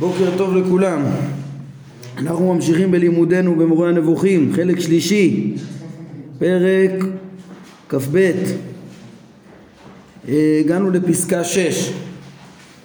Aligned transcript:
בוקר 0.00 0.30
טוב 0.36 0.56
לכולם. 0.56 1.02
אנחנו 2.18 2.54
ממשיכים 2.54 2.90
בלימודנו 2.90 3.56
במורה 3.56 3.88
הנבוכים, 3.88 4.52
חלק 4.56 4.80
שלישי, 4.80 5.54
פרק 6.38 7.04
כ"ב. 7.88 8.32
הגענו 10.60 10.90
לפסקה 10.90 11.44
6. 11.44 11.92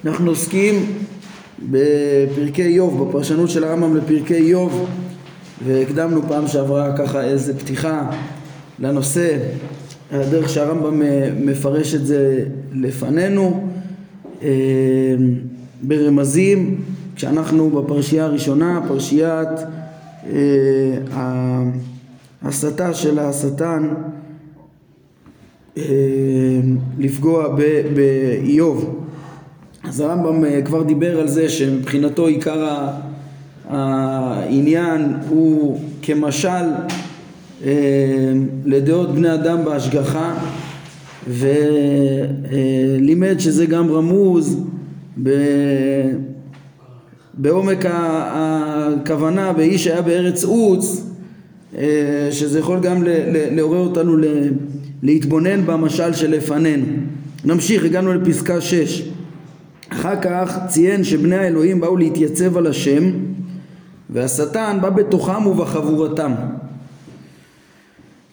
אנחנו 0.06 0.30
עוסקים 0.30 0.86
בפרקי 1.70 2.64
איוב, 2.64 3.08
בפרשנות 3.08 3.50
של 3.50 3.64
הרמב"ם 3.64 3.98
לפרקי 3.98 4.36
איוב, 4.36 4.88
והקדמנו 5.66 6.22
פעם 6.28 6.48
שעברה 6.48 6.98
ככה 6.98 7.24
איזה 7.24 7.60
פתיחה 7.60 8.12
לנושא, 8.80 9.38
הדרך 10.12 10.50
שהרמב"ם 10.50 11.02
מפרש 11.46 11.96
את 11.96 12.06
זה 12.06 12.46
לפנינו. 12.74 13.70
ברמזים 15.82 16.82
כשאנחנו 17.16 17.70
בפרשייה 17.70 18.26
הראשונה, 18.26 18.82
פרשיית 18.88 19.50
אה, 20.34 21.64
ההסתה 22.42 22.94
של 22.94 23.20
השטן 23.20 23.94
אה, 25.78 25.84
לפגוע 27.00 27.56
באיוב. 27.96 29.06
אז 29.84 30.00
הרמב"ם 30.00 30.46
אה, 30.46 30.62
כבר 30.62 30.84
דיבר 30.84 31.20
על 31.20 31.28
זה 31.28 31.50
שמבחינתו 31.50 32.28
עיקר 32.28 32.88
העניין 33.70 35.14
הוא 35.30 35.80
כמשל 36.02 36.50
אה, 37.66 38.34
לדעות 38.66 39.16
בני 39.16 39.34
אדם 39.34 39.66
בהשגחה 39.66 40.38
ולימד 41.28 43.40
שזה 43.40 43.66
גם 43.66 43.92
רמוז 43.92 44.60
ב... 45.24 45.30
בעומק 47.38 47.86
הכוונה 47.90 49.54
באיש 49.54 49.88
היה 49.88 50.02
בארץ 50.02 50.44
עוץ 50.44 51.06
אה, 51.78 52.28
שזה 52.32 52.60
יכול 52.60 52.80
גם 52.80 53.04
לעורר 53.52 53.80
אותנו 53.80 54.18
להתבונן 55.04 55.66
במשל 55.66 56.14
שלפנינו. 56.14 56.86
נמשיך, 57.46 57.86
הגענו 57.86 58.14
לפסקה 58.14 58.62
6. 58.62 59.10
אחר 59.90 60.22
כך 60.22 60.60
ציין 60.68 61.04
שבני 61.04 61.36
האלוהים 61.36 61.82
באו 61.82 61.98
להתייצב 61.98 62.58
על 62.58 62.68
השם 62.68 63.12
והשטן 64.10 64.78
בא 64.82 64.90
בתוכם 64.90 65.48
ובחבורתם. 65.48 66.32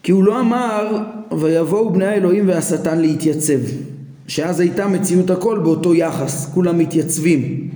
כי 0.02 0.12
הוא 0.12 0.24
לא 0.24 0.40
אמר 0.40 0.98
ויבואו 1.38 1.92
בני 1.92 2.06
האלוהים 2.06 2.48
והשטן 2.48 2.98
להתייצב. 2.98 3.58
שאז 4.28 4.60
הייתה 4.60 4.88
מציאות 4.88 5.30
הכל 5.30 5.58
באותו 5.58 5.94
יחס, 5.94 6.50
כולם 6.55 6.78
מתייצבים. 6.78 7.68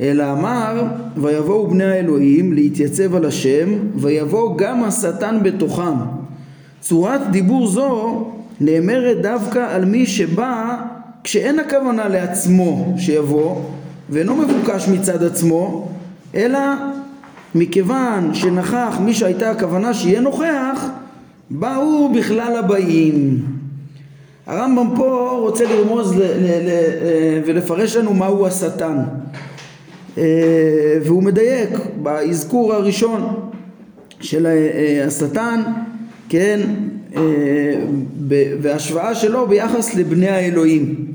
אלא 0.00 0.32
אמר, 0.32 0.82
ויבואו 1.16 1.68
בני 1.70 1.84
האלוהים 1.84 2.52
להתייצב 2.52 3.14
על 3.14 3.24
השם, 3.24 3.68
ויבוא 3.94 4.58
גם 4.58 4.84
השטן 4.84 5.38
בתוכם. 5.42 5.94
צורת 6.80 7.30
דיבור 7.30 7.66
זו 7.66 8.24
נאמרת 8.60 9.22
דווקא 9.22 9.58
על 9.58 9.84
מי 9.84 10.06
שבא 10.06 10.76
כשאין 11.24 11.58
הכוונה 11.58 12.08
לעצמו 12.08 12.94
שיבוא, 12.98 13.60
ואינו 14.10 14.36
מבוקש 14.36 14.88
מצד 14.88 15.22
עצמו, 15.22 15.88
אלא 16.34 16.58
מכיוון 17.54 18.34
שנכח 18.34 18.98
מי 19.00 19.14
שהייתה 19.14 19.50
הכוונה 19.50 19.94
שיהיה 19.94 20.20
נוכח, 20.20 20.88
באו 21.50 22.12
בכלל 22.12 22.56
הבאים. 22.56 23.44
הרמב"ם 24.46 24.96
פה 24.96 25.38
רוצה 25.40 25.64
לרמוז 25.64 26.20
אה, 26.20 27.40
ולפרש 27.46 27.96
לנו 27.96 28.14
מהו 28.14 28.46
השטן 28.46 28.96
והוא 31.02 31.22
מדייק 31.22 31.70
באזכור 32.02 32.74
הראשון 32.74 33.50
של 34.20 34.46
אה, 34.46 35.04
השטן 35.06 35.62
כן? 36.28 36.60
והשוואה 38.60 39.14
שלו 39.14 39.46
ביחס 39.46 39.94
לבני 39.94 40.28
האלוהים. 40.28 41.06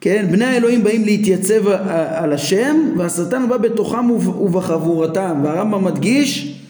כן? 0.00 0.26
בני 0.30 0.44
האלוהים 0.44 0.84
באים 0.84 1.04
להתייצב 1.04 1.68
על 2.10 2.32
השם 2.32 2.76
והשטן 2.96 3.48
בא 3.48 3.56
בתוכם 3.56 4.10
ובחבורתם. 4.10 5.40
והרמב"ם 5.42 5.84
מדגיש 5.84 6.60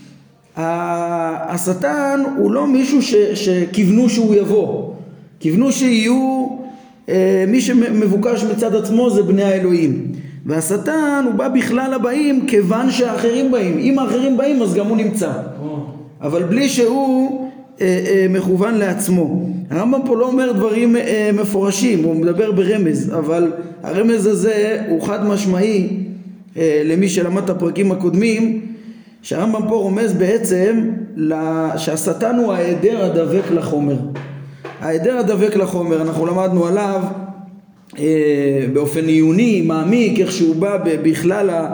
השטן 0.56 2.22
הוא 2.36 2.52
לא 2.52 2.66
מישהו 2.66 2.98
שכיוונו 3.34 4.08
שהוא 4.08 4.34
יבוא. 4.34 4.92
כיוונו 5.41 5.72
שיהיו 5.72 6.46
אה, 7.08 7.44
מי 7.48 7.60
שמבוקש 7.60 8.44
מצד 8.44 8.74
עצמו 8.74 9.10
זה 9.10 9.22
בני 9.22 9.42
האלוהים 9.42 10.12
והשטן 10.46 11.24
הוא 11.24 11.34
בא 11.34 11.48
בכלל 11.48 11.94
הבאים 11.94 12.46
כיוון 12.46 12.90
שהאחרים 12.90 13.52
באים. 13.52 13.78
אם 13.78 13.98
האחרים 13.98 14.36
באים 14.36 14.62
אז 14.62 14.74
גם 14.74 14.86
הוא 14.86 14.96
נמצא. 14.96 15.32
אבל 16.22 16.42
בלי 16.42 16.68
שהוא 16.68 17.50
אה, 17.80 18.04
אה, 18.06 18.26
מכוון 18.30 18.74
לעצמו. 18.74 19.48
הרמב"ם 19.70 20.00
פה 20.06 20.16
לא 20.16 20.26
אומר 20.26 20.52
דברים 20.52 20.96
אה, 20.96 21.30
מפורשים 21.32 22.04
הוא 22.04 22.16
מדבר 22.16 22.52
ברמז 22.52 23.12
אבל 23.18 23.52
הרמז 23.82 24.26
הזה 24.26 24.82
הוא 24.88 25.02
חד 25.02 25.26
משמעי 25.26 25.96
אה, 26.56 26.82
למי 26.84 27.08
שלמד 27.08 27.42
את 27.42 27.50
הפרקים 27.50 27.92
הקודמים 27.92 28.60
שהרמב"ם 29.22 29.68
פה 29.68 29.74
רומז 29.74 30.12
בעצם 30.12 30.90
שהשטן 31.76 32.36
הוא 32.36 32.52
ההיעדר 32.52 33.04
הדבק 33.04 33.50
לחומר. 33.50 33.96
ההיעדר 34.80 35.18
הדבק 35.18 35.56
לחומר, 35.56 36.02
אנחנו 36.02 36.26
למדנו 36.26 36.66
עליו 36.66 37.00
באופן 38.72 39.06
עיוני, 39.06 39.60
מעמיק, 39.60 40.20
איך 40.20 40.32
שהוא 40.32 40.56
בא 40.56 40.76
בכלל, 41.02 41.50
ה, 41.50 41.54
אה, 41.54 41.66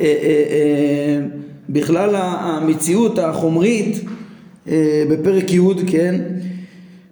אה, 0.00 0.44
אה, 0.50 1.26
בכלל 1.68 2.14
המציאות 2.16 3.18
החומרית 3.18 4.04
אה, 4.68 5.04
בפרק 5.10 5.52
י', 5.52 5.60
כן? 5.86 6.20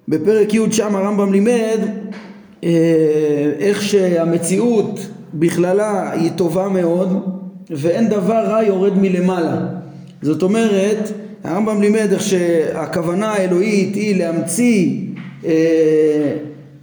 בפרק 0.08 0.54
י' 0.54 0.72
שם 0.72 0.96
הרמב"ם 0.96 1.32
לימד 1.32 1.78
אה, 2.64 2.70
איך 3.58 3.82
שהמציאות 3.82 5.00
בכללה 5.34 6.12
היא 6.12 6.30
טובה 6.36 6.68
מאוד 6.68 7.26
ואין 7.70 8.08
דבר 8.08 8.44
רע 8.46 8.62
יורד 8.62 8.98
מלמעלה. 8.98 9.66
זאת 10.22 10.42
אומרת, 10.42 11.12
הרמב"ם 11.44 11.80
לימד 11.80 12.08
איך 12.12 12.22
שהכוונה 12.22 13.32
האלוהית 13.32 13.94
היא 13.94 14.16
להמציא 14.16 15.00
אה, 15.44 16.36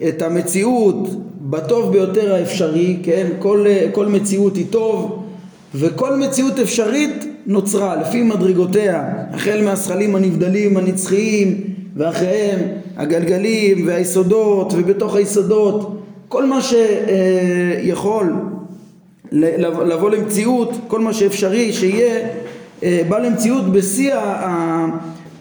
את 0.08 0.22
המציאות 0.22 1.10
בטוב 1.50 1.92
ביותר 1.92 2.34
האפשרי, 2.34 2.98
כן? 3.04 3.28
כל, 3.40 3.66
כל 3.92 4.06
מציאות 4.06 4.56
היא 4.56 4.66
טוב 4.70 5.24
וכל 5.76 6.16
מציאות 6.16 6.60
אפשרית 6.60 7.26
נוצרה 7.46 7.96
לפי 7.96 8.24
מדרגותיה, 8.24 9.10
החל 9.34 9.62
מהשכלים 9.64 10.16
הנבדלים 10.16 10.78
הנצחיים 10.78 11.62
ואחריהם 11.96 12.60
הגלגלים 12.98 13.88
והיסודות 13.88 14.74
ובתוך 14.78 15.16
היסודות 15.16 16.02
כל 16.28 16.46
מה 16.46 16.60
שיכול 16.62 18.34
לבוא 19.32 20.10
למציאות, 20.10 20.72
כל 20.88 21.00
מה 21.00 21.14
שאפשרי 21.14 21.74
שיהיה 21.74 22.28
אה, 22.84 23.02
בא 23.10 23.20
למציאות 23.20 23.72
בשיא 23.72 24.16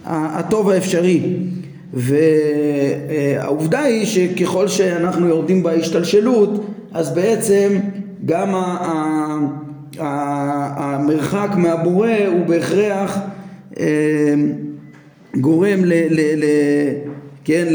הטוב 0.04 0.70
האפשרי 0.70 1.20
והעובדה 1.94 3.80
היא 3.80 4.06
שככל 4.06 4.68
שאנחנו 4.68 5.28
יורדים 5.28 5.62
בהשתלשלות 5.62 6.66
אז 6.92 7.14
בעצם 7.14 7.78
גם 8.26 8.54
המרחק 9.98 11.48
מהבורא 11.56 12.10
הוא 12.26 12.46
בהכרח 12.46 13.18
אה, 13.80 14.34
גורם 15.40 15.82
כן, 17.44 17.66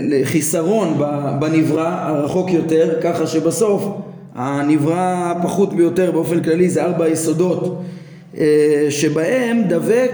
לחיסרון 0.00 0.98
בנברא 1.40 1.88
הרחוק 1.88 2.50
יותר 2.50 2.98
ככה 3.02 3.26
שבסוף 3.26 3.88
הנברא 4.34 5.32
הפחות 5.36 5.74
ביותר 5.74 6.10
באופן 6.10 6.42
כללי 6.42 6.70
זה 6.70 6.84
ארבע 6.84 7.08
יסודות 7.08 7.82
אה, 8.38 8.86
שבהם 8.90 9.62
דבק 9.68 10.12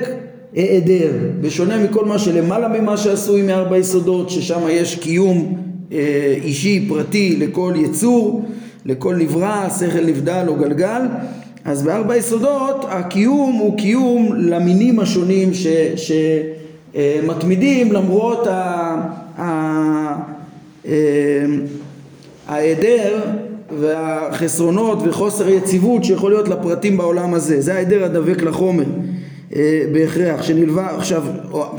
היעדר, 0.54 1.12
בשונה 1.40 1.78
מכל 1.78 2.04
מה 2.04 2.18
שלמעלה 2.18 2.68
ממה 2.68 2.96
שעשוי 2.96 3.42
מארבע 3.42 3.78
יסודות, 3.78 4.30
ששם 4.30 4.60
יש 4.70 4.94
קיום 4.94 5.58
אה, 5.92 6.34
אישי 6.42 6.86
פרטי 6.88 7.36
לכל 7.36 7.72
יצור, 7.76 8.44
לכל 8.86 9.16
נברא, 9.16 9.68
שכל 9.78 10.06
נבדל 10.06 10.44
או 10.48 10.56
גלגל, 10.56 11.02
אז 11.64 11.82
בארבע 11.82 12.16
יסודות 12.16 12.84
הקיום 12.88 13.52
הוא 13.52 13.78
קיום 13.78 14.34
למינים 14.36 15.00
השונים 15.00 15.50
שמתמידים 16.94 17.88
אה, 17.88 17.92
למרות 17.92 18.48
ההיעדר 22.48 23.20
והחסרונות 23.80 24.98
וחוסר 25.04 25.46
היציבות 25.46 26.04
שיכול 26.04 26.30
להיות 26.30 26.48
לפרטים 26.48 26.96
בעולם 26.96 27.34
הזה, 27.34 27.60
זה 27.60 27.74
ההיעדר 27.74 28.04
הדבק 28.04 28.42
לחומר. 28.42 28.84
אה, 28.84 29.13
בהכרח 29.92 30.42
שנלווה 30.42 30.96
עכשיו 30.96 31.24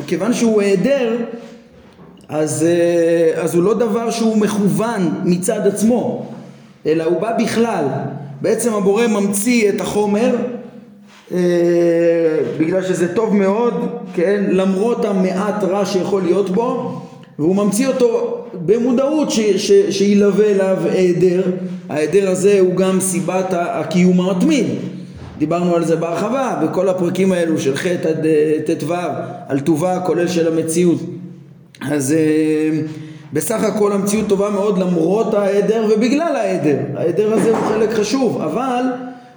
כיוון 0.08 0.34
שהוא 0.34 0.62
היעדר 0.62 1.16
אז, 2.30 2.66
אה, 2.68 3.42
אז 3.42 3.56
הוא 3.56 3.64
לא 3.64 3.74
דבר 3.74 4.12
שהוא 4.12 4.38
מכוון 4.38 5.10
מצד 5.24 5.68
עצמו 5.68 6.26
אלא 6.86 7.04
הוא 7.04 7.22
בא 7.22 7.38
בכלל. 7.44 7.86
בעצם 8.42 8.74
הבורא 8.74 9.08
ממציא 9.08 9.70
את 9.70 9.82
החומר 9.82 10.36
אה, 11.32 11.38
בגלל 12.60 12.84
שזה 12.84 13.16
טוב 13.16 13.36
מאוד, 13.36 13.74
כן, 14.14 14.44
למרות 14.50 15.06
המעט 15.06 15.64
רע 15.64 15.86
שיכול 15.86 16.22
להיות 16.22 16.50
בו 16.50 17.02
והוא 17.40 17.56
ממציא 17.56 17.88
אותו 17.88 18.38
במודעות 18.66 19.32
ש, 19.32 19.40
ש, 19.40 19.72
שילווה 19.90 20.46
אליו 20.46 20.78
היעדר, 20.92 21.42
ההיעדר 21.90 22.30
הזה 22.30 22.60
הוא 22.60 22.76
גם 22.76 23.00
סיבת 23.00 23.46
הקיום 23.52 24.22
המתמיד 24.22 24.66
דיברנו 25.38 25.76
על 25.76 25.86
זה 25.86 25.96
בהרחבה 25.96 26.62
בכל 26.64 26.90
הפרקים 26.90 27.32
האלו 27.32 27.60
של 27.60 27.76
ח' 27.76 27.86
עד 27.86 28.26
אה, 28.26 28.76
ט"ו 28.80 28.94
על 29.48 29.60
טובה 29.60 30.00
כולל 30.00 30.28
של 30.28 30.54
המציאות. 30.54 31.00
אז 31.82 32.14
אה, 32.14 32.80
בסך 33.34 33.64
הכל 33.64 33.92
המציאות 33.92 34.28
טובה 34.28 34.50
מאוד 34.50 34.78
למרות 34.78 35.34
ההיעדר 35.34 35.86
ובגלל 35.96 36.36
ההיעדר. 36.36 36.78
ההיעדר 36.96 37.34
הזה 37.34 37.50
הוא 37.50 37.68
חלק 37.68 37.94
חשוב 37.94 38.42
אבל 38.42 38.84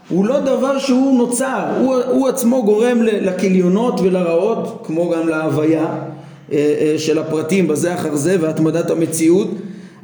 הוא 0.08 0.24
לא 0.24 0.40
דבר 0.40 0.78
שהוא 0.78 1.18
נוצר. 1.18 1.64
הוא, 1.80 1.94
הוא 1.94 2.28
עצמו 2.28 2.62
גורם 2.64 3.02
לכליונות 3.02 4.00
ולרעות 4.00 4.82
כמו 4.86 5.10
גם 5.10 5.28
להוויה 5.28 5.86
אה, 6.52 6.94
של 6.98 7.18
הפרטים 7.18 7.68
בזה 7.68 7.94
אחר 7.94 8.14
זה 8.16 8.36
והתמדת 8.40 8.90
המציאות. 8.90 9.48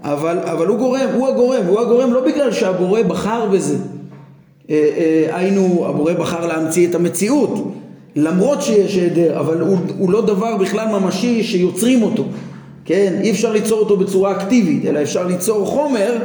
אבל, 0.03 0.39
אבל 0.39 0.67
הוא 0.67 0.79
גורם, 0.79 1.09
הוא 1.15 1.29
הגורם, 1.29 1.63
הוא 1.67 1.81
הגורם 1.81 2.13
לא 2.13 2.21
בגלל 2.21 2.53
שהבורא 2.53 3.03
בחר 3.03 3.47
בזה 3.47 3.77
היינו 4.69 5.87
הבורא 5.89 6.13
בחר 6.13 6.47
להמציא 6.47 6.89
את 6.89 6.95
המציאות. 6.95 7.75
למרות 8.17 8.63
שיש 8.63 8.95
היעדר 8.97 9.41
אבל 9.41 9.61
הוא, 9.61 9.79
הוא 9.99 10.11
לא 10.13 10.21
דבר 10.27 10.57
בכלל 10.57 10.87
ממשי 10.89 11.43
שיוצרים 11.43 12.03
אותו. 12.03 12.25
כן 12.85 13.15
אי 13.23 13.31
אפשר 13.31 13.53
ליצור 13.53 13.81
אותו 13.81 13.97
בצורה 13.97 14.33
אקטיבית 14.33 14.87
אלא 14.87 15.03
אפשר 15.03 15.27
ליצור 15.27 15.67
חומר 15.67 16.17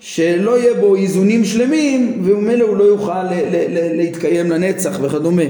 שלא 0.00 0.58
יהיה 0.58 0.74
בו 0.74 0.96
איזונים 0.96 1.44
שלמים 1.44 2.22
וממילא 2.24 2.64
הוא 2.64 2.76
לא 2.76 2.84
יוכל 2.84 3.22
ל- 3.22 3.32
ל- 3.32 3.78
ל- 3.78 3.96
להתקיים 3.96 4.50
לנצח 4.50 4.98
וכדומה. 5.02 5.42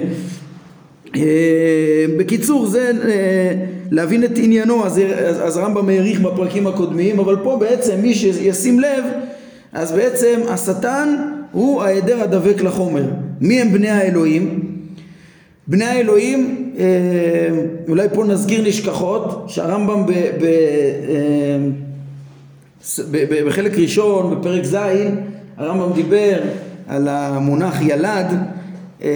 אה, 1.16 2.04
בקיצור 2.16 2.66
זה 2.66 2.90
להבין 3.90 4.24
את 4.24 4.38
עניינו 4.38 4.86
אז, 4.86 5.00
אז, 5.16 5.36
אז 5.46 5.56
הרמב"ם 5.56 5.88
העריך 5.88 6.20
בפרקים 6.20 6.66
הקודמים 6.66 7.19
אבל 7.19 7.36
פה 7.42 7.56
בעצם 7.60 7.94
מי 8.02 8.14
שישים 8.14 8.81
לב 8.81 9.04
אז 9.72 9.92
בעצם 9.92 10.40
השטן 10.48 11.38
הוא 11.52 11.82
העדר 11.82 12.22
הדבק 12.22 12.60
לחומר. 12.60 13.04
מי 13.40 13.60
הם 13.60 13.72
בני 13.72 13.88
האלוהים? 13.88 14.68
בני 15.66 15.84
האלוהים, 15.84 16.72
אה, 16.78 16.84
אולי 17.88 18.08
פה 18.14 18.24
נזכיר 18.24 18.62
נשכחות, 18.62 19.44
שהרמב"ם 19.48 20.06
ב, 20.06 20.10
ב, 20.10 20.44
אה, 20.44 21.58
ב, 23.10 23.24
ב, 23.30 23.46
בחלק 23.46 23.78
ראשון, 23.78 24.34
בפרק 24.34 24.64
ז', 24.64 24.76
הרמב"ם 25.56 25.92
דיבר 25.94 26.40
על 26.86 27.08
המונח 27.08 27.82
ילד, 27.82 28.26
אה, 29.02 29.08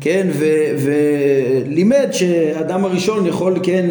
כן, 0.00 0.26
ו, 0.32 0.46
ולימד 0.78 2.08
שהאדם 2.12 2.84
הראשון 2.84 3.26
יכול, 3.26 3.54
כן, 3.62 3.86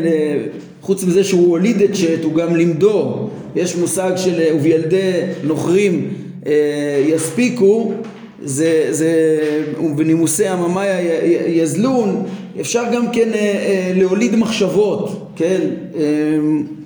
חוץ 0.81 1.03
מזה 1.03 1.23
שהוא 1.23 1.49
הוליד 1.49 1.81
את 1.81 1.95
שת, 1.95 2.23
הוא 2.23 2.33
גם 2.33 2.55
לימדו, 2.55 3.29
יש 3.55 3.75
מושג 3.75 4.11
של 4.15 4.41
ובילדי 4.55 5.11
נוכרים 5.43 6.13
יספיקו 7.07 7.91
זה, 8.43 8.87
זה 8.89 9.11
בנימוסי 9.95 10.47
הממאיה 10.47 11.01
יזלון. 11.47 12.25
אפשר 12.61 12.83
גם 12.93 13.11
כן 13.11 13.29
אה, 13.33 13.39
אה, 13.39 13.91
להוליד 13.95 14.35
מחשבות 14.35 15.31
כן? 15.35 15.59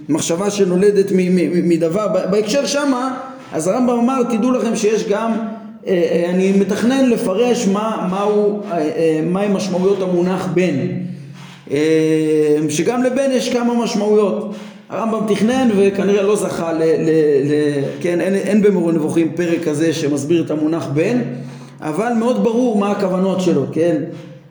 מחשבה 0.09 0.51
שנולדת 0.51 1.11
מדבר. 1.63 2.07
בהקשר 2.31 2.65
שמה 2.65 3.19
אז 3.51 3.67
הרמב"ם 3.67 3.99
אמר 3.99 4.23
תדעו 4.23 4.51
לכם 4.51 4.75
שיש 4.75 5.07
גם 5.09 5.31
אני 6.29 6.51
מתכנן 6.59 7.09
לפרש 7.09 7.67
מה, 7.67 8.07
מהו, 8.11 8.61
מהי 9.23 9.47
משמעויות 9.49 10.01
המונח 10.01 10.47
בן. 10.53 10.75
שגם 12.69 13.03
לבן 13.03 13.31
יש 13.31 13.53
כמה 13.53 13.83
משמעויות 13.83 14.55
הרמב"ם 14.93 15.33
תכנן 15.35 15.69
וכנראה 15.77 16.23
לא 16.23 16.35
זכה 16.35 16.73
ל... 16.73 16.83
ל, 16.83 17.09
ל 17.43 17.51
כן, 18.01 18.21
אין, 18.21 18.35
אין 18.35 18.61
במורה 18.61 18.93
נבוכים 18.93 19.31
פרק 19.35 19.63
כזה 19.63 19.93
שמסביר 19.93 20.43
את 20.45 20.51
המונח 20.51 20.87
בן, 20.93 21.21
אבל 21.81 22.13
מאוד 22.19 22.43
ברור 22.43 22.77
מה 22.77 22.91
הכוונות 22.91 23.41
שלו, 23.41 23.65
כן? 23.71 23.95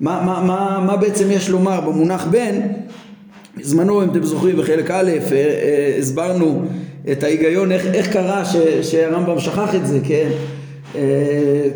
מה, 0.00 0.22
מה, 0.26 0.42
מה, 0.46 0.84
מה 0.86 0.96
בעצם 0.96 1.30
יש 1.30 1.48
לומר 1.48 1.80
במונח 1.80 2.26
בן? 2.30 2.60
בזמנו, 3.56 4.02
אם 4.02 4.10
אתם 4.10 4.22
זוכרים, 4.22 4.56
בחלק 4.56 4.90
א', 4.90 5.10
אה, 5.10 5.36
אה, 5.36 5.96
הסברנו 5.98 6.62
את 7.12 7.22
ההיגיון, 7.22 7.72
איך, 7.72 7.86
איך 7.86 8.12
קרה 8.12 8.44
ש, 8.44 8.56
שהרמב"ם 8.82 9.38
שכח 9.38 9.74
את 9.74 9.86
זה, 9.86 9.98
כן? 10.04 10.28
אה, 10.94 11.00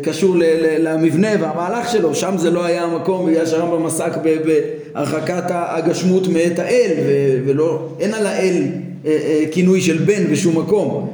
קשור 0.01 0.35
למבנה 0.79 1.27
והמהלך 1.39 1.91
שלו, 1.91 2.15
שם 2.15 2.33
זה 2.37 2.49
לא 2.49 2.65
היה 2.65 2.83
המקום 2.83 3.29
בגלל 3.29 3.45
שהרמב"ם 3.45 3.85
עסק 3.85 4.11
בהרחקת 4.45 5.43
הגשמות 5.49 6.27
מאת 6.27 6.59
האל 6.59 6.91
ולא, 7.45 7.87
אין 7.99 8.13
על 8.13 8.25
האל 8.25 8.63
אה, 9.05 9.11
אה, 9.11 9.43
כינוי 9.51 9.81
של 9.81 9.97
בן 9.97 10.27
בשום 10.31 10.59
מקום. 10.59 11.09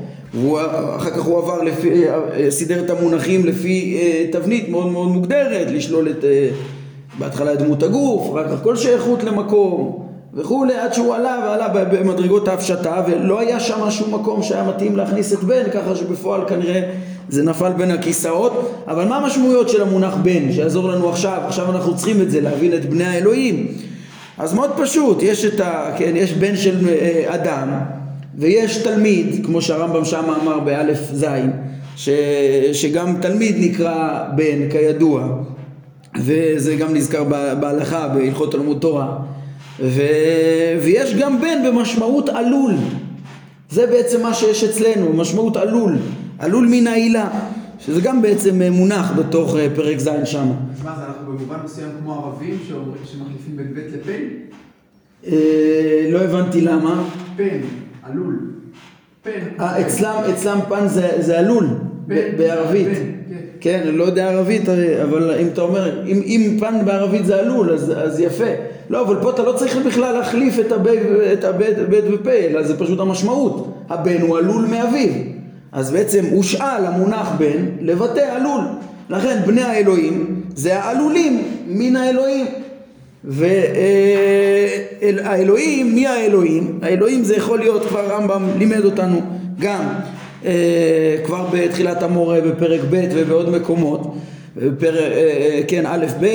ואחר 0.52 1.10
כך 1.10 1.22
הוא 1.22 1.38
עבר 1.38 1.64
לפי, 1.64 2.06
סידר 2.50 2.84
את 2.86 2.90
המונחים 2.90 3.46
לפי 3.46 3.98
תבנית 4.32 4.70
מאוד 4.70 4.88
מאוד 4.88 5.08
מוגדרת, 5.08 5.68
לשלול 5.72 6.10
את, 6.10 6.24
בהתחלה 7.20 7.54
את 7.54 7.60
דמות 7.60 7.84
הגוף, 7.84 8.32
אחר 8.32 8.58
כך 8.58 8.64
כל 8.64 8.76
שייכות 8.76 9.24
למקום 9.24 10.04
וכולי, 10.34 10.74
עד 10.74 10.94
שהוא 10.94 11.16
עלה 11.16 11.40
ועלה 11.46 11.68
במדרגות 11.68 12.48
ההפשטה 12.48 13.04
ולא 13.08 13.40
היה 13.40 13.60
שם 13.60 13.92
שום 13.92 14.14
מקום 14.16 14.44
שהיה 14.44 14.64
מתאים 14.64 14.96
להכניס 14.96 15.34
את 15.34 15.40
בן, 15.40 15.64
ככה 15.74 15.96
שבפועל 15.96 16.42
כנראה 16.48 16.82
זה 17.30 17.44
נפל 17.44 17.74
בין 17.74 17.92
הכיסאות, 17.92 18.84
אבל 18.88 19.08
מה 19.08 19.18
המשמעויות 19.18 19.70
של 19.70 19.81
המונח 19.81 20.14
בן, 20.24 20.52
שיעזור 20.52 20.90
לנו 20.90 21.10
עכשיו, 21.10 21.42
עכשיו 21.48 21.72
אנחנו 21.72 21.96
צריכים 21.96 22.22
את 22.22 22.31
זה, 22.31 22.42
להבין 22.42 22.74
את 22.74 22.90
בני 22.90 23.06
האלוהים. 23.06 23.68
אז 24.38 24.54
מאוד 24.54 24.70
פשוט, 24.78 25.24
יש 25.24 25.46
ה... 25.46 25.96
כן, 25.98 26.14
יש 26.16 26.34
בן 26.34 26.56
של 26.58 26.90
אה, 26.90 27.24
אדם, 27.28 27.70
ויש 28.38 28.78
תלמיד, 28.78 29.46
כמו 29.46 29.62
שהרמב"ם 29.62 30.06
שם 30.06 30.24
אמר 30.42 30.60
באלף 30.60 31.00
זין, 31.14 31.52
ש, 31.96 32.10
שגם 32.74 33.16
תלמיד 33.22 33.56
נקרא 33.60 34.24
בן, 34.36 34.69
כידוע, 34.72 35.28
וזה 36.19 36.76
גם 36.76 36.94
נזכר 36.94 37.24
בהלכה, 37.60 38.08
בהלכות 38.08 38.52
תלמוד 38.52 38.78
תורה. 38.81 39.18
ו... 39.80 40.02
ויש 40.81 41.16
גם 41.16 41.42
בן 41.42 41.58
במשמעות 41.68 42.30
עלול. 42.30 42.74
זה 43.69 43.88
בעצם 43.88 44.22
מה 44.22 44.34
שיש 44.34 44.64
אצלנו, 44.64 45.14
משמעות 45.14 45.58
עלול. 45.58 45.98
עלול 46.39 46.68
מן 46.71 46.88
העילה, 46.88 47.30
שזה 47.80 48.02
גם 48.02 48.21
בעצם 48.21 48.61
אה, 48.61 48.69
מונח 48.69 49.11
בתוך 49.18 49.56
אה, 49.56 49.68
פרק 49.75 49.99
ז' 49.99 50.09
שם. 50.23 50.47
אז 50.73 50.83
מה 50.83 50.95
זה, 50.97 51.06
אנחנו 51.06 51.25
במובן 51.25 51.56
מסוים 51.66 51.90
כמו 51.99 52.13
ערבים 52.13 52.57
שמחליפים 53.06 53.57
בין 53.57 53.73
בית 53.73 53.85
לפן? 53.94 54.23
אה, 55.28 56.09
לא 56.11 56.19
הבנתי 56.19 56.61
למה. 56.61 57.04
פן, 57.37 57.59
עלול. 58.04 58.40
פן. 59.23 59.63
אצלם, 59.63 60.21
אצלם 60.33 60.59
פן 60.69 60.87
זה 61.19 61.40
עלול, 61.40 61.68
בערבית. 62.07 62.87
כן, 63.59 63.81
אני 63.87 63.97
לא 63.97 64.04
יודע 64.04 64.30
ערבית, 64.30 64.69
אבל 65.04 65.31
אם 65.42 65.47
אתה 65.47 65.61
אומר, 65.61 66.04
אם, 66.07 66.21
אם 66.25 66.57
פן 66.59 66.85
בערבית 66.85 67.25
זה 67.25 67.35
עלול, 67.40 67.73
אז, 67.73 67.94
אז 67.95 68.19
יפה. 68.19 68.49
לא, 68.90 69.02
אבל 69.06 69.16
פה 69.21 69.30
אתה 69.30 69.44
לא 69.44 69.52
צריך 69.52 69.78
בכלל 69.85 70.13
להחליף 70.13 70.59
את 71.33 71.44
הבית 71.44 71.75
ופה, 72.13 72.31
אלא 72.31 72.63
זה 72.63 72.80
פשוט 72.80 72.99
המשמעות. 72.99 73.78
הבן 73.90 74.21
הוא 74.21 74.37
עלול 74.37 74.66
מאביו. 74.66 75.32
אז 75.73 75.92
בעצם 75.92 76.25
הושאל 76.31 76.85
המונח 76.85 77.30
בן 77.37 77.65
לבטא 77.81 78.19
עלול. 78.19 78.61
לכן 79.09 79.39
בני 79.45 79.61
האלוהים 79.61 80.42
זה 80.56 80.80
העלולים 80.80 81.44
מן 81.68 81.95
האלוהים. 81.95 82.45
והאלוהים, 85.01 85.95
מי 85.95 86.07
האלוהים? 86.07 86.80
האלוהים 86.81 87.23
זה 87.23 87.35
יכול 87.35 87.59
להיות, 87.59 87.85
כבר 87.85 88.06
רמב"ם 88.09 88.44
לימד 88.57 88.85
אותנו 88.85 89.21
גם 89.59 89.83
אה, 90.45 91.18
כבר 91.25 91.47
בתחילת 91.53 92.03
המורה 92.03 92.42
בפרק 92.42 92.81
ב' 92.89 93.07
ובעוד 93.13 93.49
מקומות, 93.49 94.15
בפרק, 94.57 94.95
אה, 94.95 95.07
אה, 95.11 95.61
כן, 95.68 95.85
א' 95.85 96.06
ב', 96.21 96.27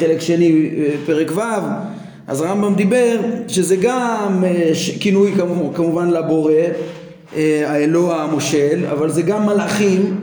חלק 0.00 0.20
שני 0.20 0.70
פרק 1.06 1.32
ו', 1.36 1.40
אז 2.26 2.40
רמב"ם 2.40 2.74
דיבר 2.74 3.16
שזה 3.48 3.76
גם 3.76 4.44
כינוי 5.00 5.32
כמובן 5.74 6.10
לבורא 6.10 6.52
אה, 6.52 6.68
האלוה 7.66 8.22
המושל, 8.22 8.86
אבל 8.92 9.10
זה 9.10 9.22
גם 9.22 9.46
מלאכים 9.46 10.20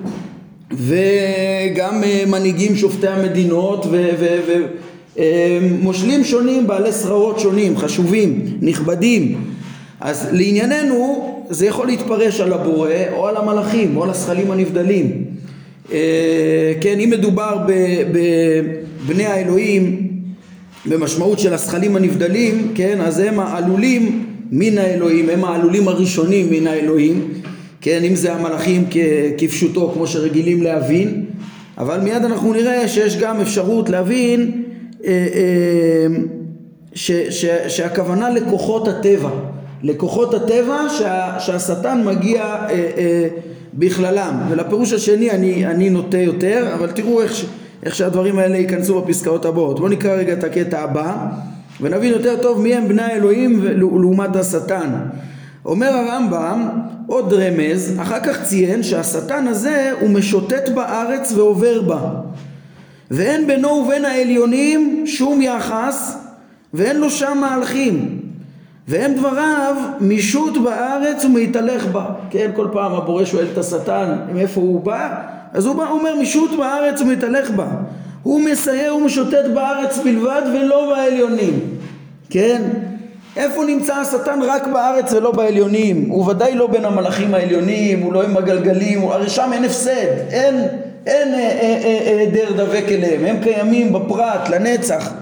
וגם 0.71 2.03
אה, 2.03 2.23
מנהיגים 2.27 2.75
שופטי 2.75 3.07
המדינות 3.07 3.85
ומושלים 5.15 6.19
אה, 6.19 6.25
שונים, 6.25 6.67
בעלי 6.67 6.91
שררות 6.91 7.39
שונים, 7.39 7.77
חשובים, 7.77 8.45
נכבדים. 8.61 9.41
אז 10.01 10.27
לענייננו 10.31 11.31
זה 11.49 11.65
יכול 11.65 11.87
להתפרש 11.87 12.39
על 12.39 12.53
הבורא 12.53 12.89
או 13.13 13.27
על 13.27 13.37
המלאכים 13.37 13.97
או 13.97 14.03
על 14.03 14.09
השכלים 14.09 14.51
הנבדלים. 14.51 15.25
כן, 16.81 16.99
אם 16.99 17.09
מדובר 17.09 17.57
בבני 18.11 19.25
האלוהים 19.25 20.07
במשמעות 20.85 21.39
של 21.39 21.53
השכלים 21.53 21.95
הנבדלים, 21.95 22.71
כן, 22.75 23.01
אז 23.01 23.19
הם 23.19 23.39
העלולים 23.39 24.25
מן 24.51 24.77
האלוהים, 24.77 25.29
הם 25.29 25.43
העלולים 25.45 25.87
הראשונים 25.87 26.51
מן 26.51 26.67
האלוהים, 26.67 27.27
כן, 27.81 28.03
אם 28.03 28.15
זה 28.15 28.33
המלאכים 28.33 28.85
כפשוטו 29.37 29.91
כמו 29.93 30.07
שרגילים 30.07 30.63
להבין, 30.63 31.25
אבל 31.77 31.99
מיד 31.99 32.23
אנחנו 32.23 32.53
נראה 32.53 32.87
שיש 32.87 33.17
גם 33.17 33.41
אפשרות 33.41 33.89
להבין 33.89 34.63
אה, 35.05 35.09
אה, 35.09 36.07
ש, 36.93 37.11
ש, 37.11 37.45
שהכוונה 37.67 38.29
לכוחות 38.29 38.87
הטבע, 38.87 39.29
לכוחות 39.83 40.33
הטבע 40.33 40.77
שה, 40.97 41.35
שהשטן 41.39 42.03
מגיע 42.05 42.43
אה, 42.43 42.69
אה, 42.69 43.27
בכללם, 43.73 44.39
ולפירוש 44.49 44.93
השני 44.93 45.31
אני, 45.31 45.65
אני 45.65 45.89
נוטה 45.89 46.17
יותר, 46.17 46.67
אבל 46.73 46.91
תראו 46.91 47.21
איך, 47.21 47.45
איך 47.83 47.95
שהדברים 47.95 48.39
האלה 48.39 48.57
ייכנסו 48.57 49.01
בפסקאות 49.01 49.45
הבאות. 49.45 49.79
בואו 49.79 49.89
נקרא 49.89 50.15
רגע 50.15 50.33
את 50.33 50.43
הקטע 50.43 50.81
הבא 50.81 51.27
ונבין 51.81 52.11
יותר 52.13 52.41
טוב 52.41 52.61
מי 52.61 52.75
הם 52.75 52.87
בני 52.87 53.01
האלוהים 53.01 53.63
לעומת 53.63 54.35
השטן. 54.35 54.89
אומר 55.65 55.93
הרמב"ם 55.93 56.69
עוד 57.07 57.33
רמז, 57.33 57.93
אחר 58.01 58.19
כך 58.19 58.43
ציין 58.43 58.83
שהשטן 58.83 59.47
הזה 59.47 59.91
הוא 59.99 60.09
משוטט 60.09 60.69
בארץ 60.69 61.31
ועובר 61.35 61.81
בה. 61.81 61.99
ואין 63.11 63.47
בינו 63.47 63.69
ובין 63.69 64.05
העליונים 64.05 65.03
שום 65.07 65.41
יחס 65.41 66.17
ואין 66.73 66.97
לו 66.97 67.09
שם 67.09 67.37
מהלכים. 67.41 68.19
והם 68.87 69.13
דבריו 69.13 69.75
משוט 70.01 70.57
בארץ 70.57 71.25
ומהתהלך 71.25 71.85
בה. 71.85 72.05
כן 72.29 72.51
כל 72.55 72.67
פעם 72.71 72.93
הבורא 72.93 73.25
שואל 73.25 73.45
את 73.53 73.57
השטן 73.57 74.15
מאיפה 74.33 74.61
הוא 74.61 74.83
בא? 74.83 75.15
אז 75.53 75.65
הוא 75.65 75.75
בא 75.75 75.89
אומר 75.89 76.15
משוט 76.21 76.51
בארץ 76.57 77.01
ומהתהלך 77.01 77.51
בה 77.51 77.67
הוא 78.25 78.41
מסייר 78.41 78.95
ומשוטט 78.95 79.45
בארץ 79.53 79.97
בלבד 79.97 80.41
ולא 80.53 80.93
בעליונים. 80.95 81.59
כן? 82.29 82.61
איפה 83.37 83.65
נמצא 83.65 83.93
השטן? 83.93 84.39
רק 84.41 84.67
בארץ 84.67 85.13
ולא 85.13 85.31
בעליונים. 85.31 86.09
הוא 86.09 86.29
ודאי 86.29 86.55
לא 86.55 86.67
בין 86.67 86.85
המלאכים 86.85 87.33
העליונים 87.33 87.99
הוא 87.99 88.13
לא 88.13 88.23
עם 88.23 88.37
הגלגלים 88.37 89.03
הרי 89.03 89.29
שם 89.29 89.49
אין 89.53 89.63
הפסד. 89.63 90.07
אין 90.31 90.55
אין 91.05 91.33
היעדר 92.05 92.51
דבק 92.57 92.85
אליהם. 92.87 93.25
הם 93.25 93.35
קיימים 93.43 93.93
בפרט 93.93 94.49
לנצח. 94.49 95.13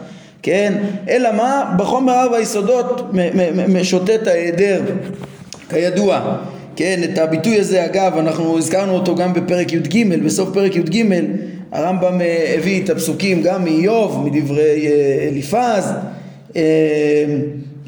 כן? 0.42 0.74
אלא 1.10 1.32
מה? 1.32 1.74
בחומר 1.78 2.14
ארבע 2.14 2.38
היסודות 2.38 3.12
משוטט 3.68 4.28
ההיעדר. 4.28 4.82
כידוע. 5.70 6.38
כן? 6.76 7.02
את 7.04 7.18
הביטוי 7.18 7.60
הזה 7.60 7.86
אגב 7.86 8.18
אנחנו 8.18 8.58
הזכרנו 8.58 8.94
אותו 8.94 9.16
גם 9.16 9.34
בפרק 9.34 9.74
י"ג 9.74 10.24
בסוף 10.26 10.50
פרק 10.54 10.76
י"ג 10.76 11.04
הרמב"ם 11.74 12.22
הביא 12.58 12.84
את 12.84 12.90
הפסוקים 12.90 13.42
גם 13.42 13.64
מאיוב 13.64 14.30
מדברי 14.30 14.88
אליפז 15.28 15.94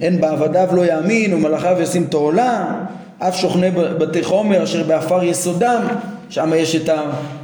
אין 0.02 0.22
בעבדיו 0.22 0.68
לא 0.72 0.86
יאמין 0.86 1.34
ומלאכיו 1.34 1.78
ישים 1.82 2.06
תהלה 2.06 2.76
אף 3.20 3.36
שוכני 3.36 3.72
בתי 3.72 4.24
חומר 4.24 4.64
אשר 4.64 4.84
בעפר 4.84 5.24
יסודם 5.24 5.82
שם 6.30 6.52
יש 6.56 6.76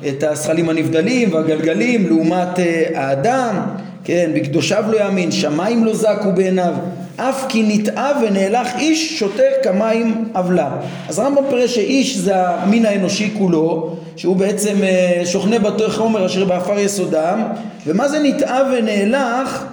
את, 0.07 0.23
השכלים 0.23 0.69
הנבדלים 0.69 1.33
והגלגלים 1.33 2.07
לעומת 2.07 2.59
האדם 2.95 3.55
כן 4.03 4.31
בקדושיו 4.35 4.83
לא 4.91 4.97
יאמין 4.97 5.31
שמיים 5.31 5.85
לא 5.85 5.95
זכו 5.95 6.31
בעיניו 6.31 6.73
אף 7.15 7.45
כי 7.49 7.63
נתעב 7.67 8.15
ונאלח 8.27 8.67
איש 8.79 9.19
שותה 9.19 9.43
כמים 9.63 10.25
עוולה. 10.33 10.69
אז 11.09 11.19
רמב"ם 11.19 11.43
פירש 11.49 11.75
שאיש 11.75 12.17
זה 12.17 12.47
המין 12.47 12.85
האנושי 12.85 13.33
כולו 13.37 13.95
שהוא 14.15 14.35
בעצם 14.35 14.75
uh, 14.81 15.25
שוכני 15.25 15.59
בתי 15.59 15.89
חומר 15.89 16.25
אשר 16.25 16.45
בעפר 16.45 16.79
יסודם 16.79 17.43
ומה 17.87 18.07
זה 18.07 18.19
נתעב 18.19 18.67
ונאלח 18.77 19.65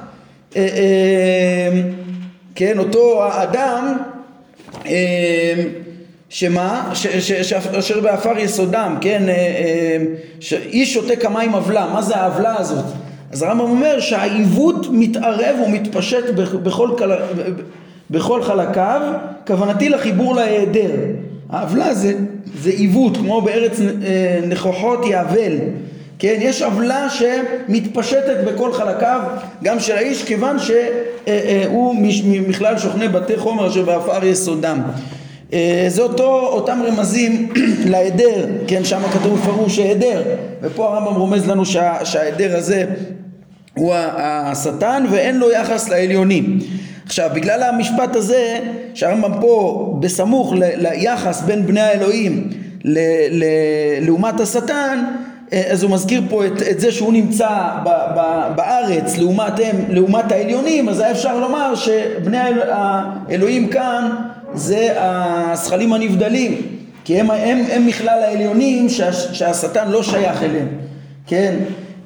uh, 0.50 0.54
uh, 0.54 0.59
כן, 2.54 2.78
אותו 2.78 3.25
האדם 3.25 3.97
אה, 4.87 5.64
שמה? 6.28 6.92
אשר 7.78 8.00
בעפר 8.00 8.38
יסודם, 8.38 8.97
כן? 9.00 9.23
אה, 9.28 9.35
אה, 9.35 9.97
איש 10.66 10.95
שותה 10.95 11.16
כמים 11.16 11.52
עוולה, 11.52 11.90
מה 11.92 12.02
זה 12.02 12.16
העוולה 12.16 12.57
הזאת? 12.59 12.85
אז 13.33 13.42
הרמב"ם 13.42 13.71
אומר 13.71 14.00
שהעיוות 14.00 14.87
מתערב 14.90 15.57
ומתפשט 15.66 16.25
בכל, 16.35 16.90
בכל 18.11 18.42
חלקיו, 18.42 19.00
כוונתי 19.47 19.88
לחיבור 19.88 20.35
להיעדר. 20.35 20.90
העוולה 21.50 21.95
זה, 21.95 22.14
זה 22.62 22.71
עיוות, 22.71 23.17
כמו 23.17 23.43
בארץ 23.43 23.81
נכוחות 24.49 25.07
יאבל. 25.07 25.52
כן, 26.19 26.38
יש 26.40 26.62
עוולה 26.62 27.09
שמתפשטת 27.11 28.37
בכל 28.47 28.73
חלקיו 28.73 29.21
גם 29.62 29.81
של 29.81 29.97
האיש 29.97 30.25
כיוון 30.25 30.57
שהוא 30.59 31.95
מכלל 32.49 32.78
שוכני 32.78 33.09
בתי 33.09 33.37
חומר 33.37 33.69
אשר 33.69 33.83
בעפר 33.83 34.25
יסודם. 34.25 34.83
אה, 35.52 35.85
זה 35.88 36.02
אותו, 36.02 36.47
אותם 36.47 36.81
רמזים 36.87 37.52
להיעדר, 37.90 38.47
כן, 38.67 38.85
שם 38.85 39.00
כתוב 39.12 39.38
בפירוש 39.38 39.78
היעדר 39.78 40.23
ופה 40.62 40.88
הרמב"ם 40.88 41.14
רומז 41.14 41.49
לנו 41.49 41.67
שה, 41.67 42.05
שההיעדר 42.05 42.57
הזה 42.57 42.85
הוא 43.75 43.95
השטן 43.95 45.05
ואין 45.11 45.38
לו 45.38 45.50
יחס 45.50 45.88
לעליונים 45.88 46.59
עכשיו 47.09 47.31
בגלל 47.35 47.62
המשפט 47.62 48.17
הזה 48.17 48.59
שהרמב"ם 48.95 49.41
פה 49.41 49.97
בסמוך 50.00 50.55
ליחס 50.57 51.43
בין 51.43 51.67
בני 51.67 51.81
האלוהים 51.81 52.50
ל, 52.85 52.99
ל, 53.31 53.45
לעומת 54.00 54.41
השטן 54.41 55.05
אה, 55.53 55.62
אז 55.71 55.83
הוא 55.83 55.91
מזכיר 55.91 56.23
פה 56.29 56.47
את, 56.47 56.62
את 56.71 56.81
זה 56.81 56.93
שהוא 56.93 57.12
נמצא 57.12 57.49
ב, 57.85 57.88
ב, 57.88 58.49
בארץ 58.57 59.19
לעומת, 59.19 59.53
הם, 59.65 59.77
לעומת 59.88 60.33
העליונים, 60.33 60.88
אז 60.88 61.00
היה 61.00 61.11
אפשר 61.11 61.41
לומר 61.41 61.75
שבני 61.75 62.38
האלוהים 62.71 63.69
כאן 63.69 64.11
זה 64.55 64.88
הזכלים 64.97 65.93
הנבדלים, 65.93 66.62
כי 67.05 67.21
הם, 67.21 67.31
הם, 67.31 67.65
הם 67.71 67.87
מכלל 67.87 68.23
העליונים 68.23 68.88
שה, 68.88 69.12
שהשטן 69.12 69.91
לא 69.91 70.03
שייך 70.03 70.43
אליהם, 70.43 70.69
כן? 71.27 71.55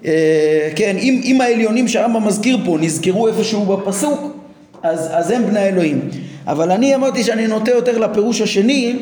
אה, 0.04 0.70
כן, 0.76 0.96
אם, 0.98 1.20
אם 1.24 1.40
העליונים 1.40 1.88
שהרמב"ם 1.88 2.26
מזכיר 2.26 2.58
פה 2.64 2.76
נזכרו 2.80 3.28
איפשהו 3.28 3.64
בפסוק, 3.64 4.41
אז, 4.82 5.08
אז 5.12 5.30
הם 5.30 5.46
בני 5.46 5.60
האלוהים. 5.60 6.08
אבל 6.46 6.70
אני 6.70 6.94
אמרתי 6.94 7.24
שאני 7.24 7.46
נוטה 7.46 7.70
יותר 7.70 7.98
לפירוש 7.98 8.40
השני, 8.40 8.96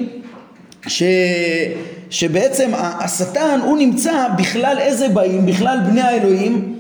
ש... 0.87 1.03
שבעצם 2.11 2.71
השטן 2.75 3.61
הוא 3.65 3.79
נמצא 3.79 4.29
בכלל 4.39 4.77
איזה 4.81 5.09
באים, 5.09 5.47
בכלל 5.47 5.79
בני 5.87 6.01
האלוהים, 6.01 6.75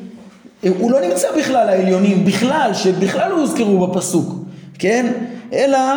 הוא 0.78 0.90
לא 0.90 1.00
נמצא 1.00 1.28
בכלל 1.38 1.68
העליונים, 1.68 2.24
בכלל, 2.24 2.70
שבכלל 2.74 3.30
לא 3.30 3.40
הוזכרו 3.40 3.86
בפסוק, 3.86 4.34
כן? 4.78 5.12
אלא 5.52 5.78
אה, 5.78 5.94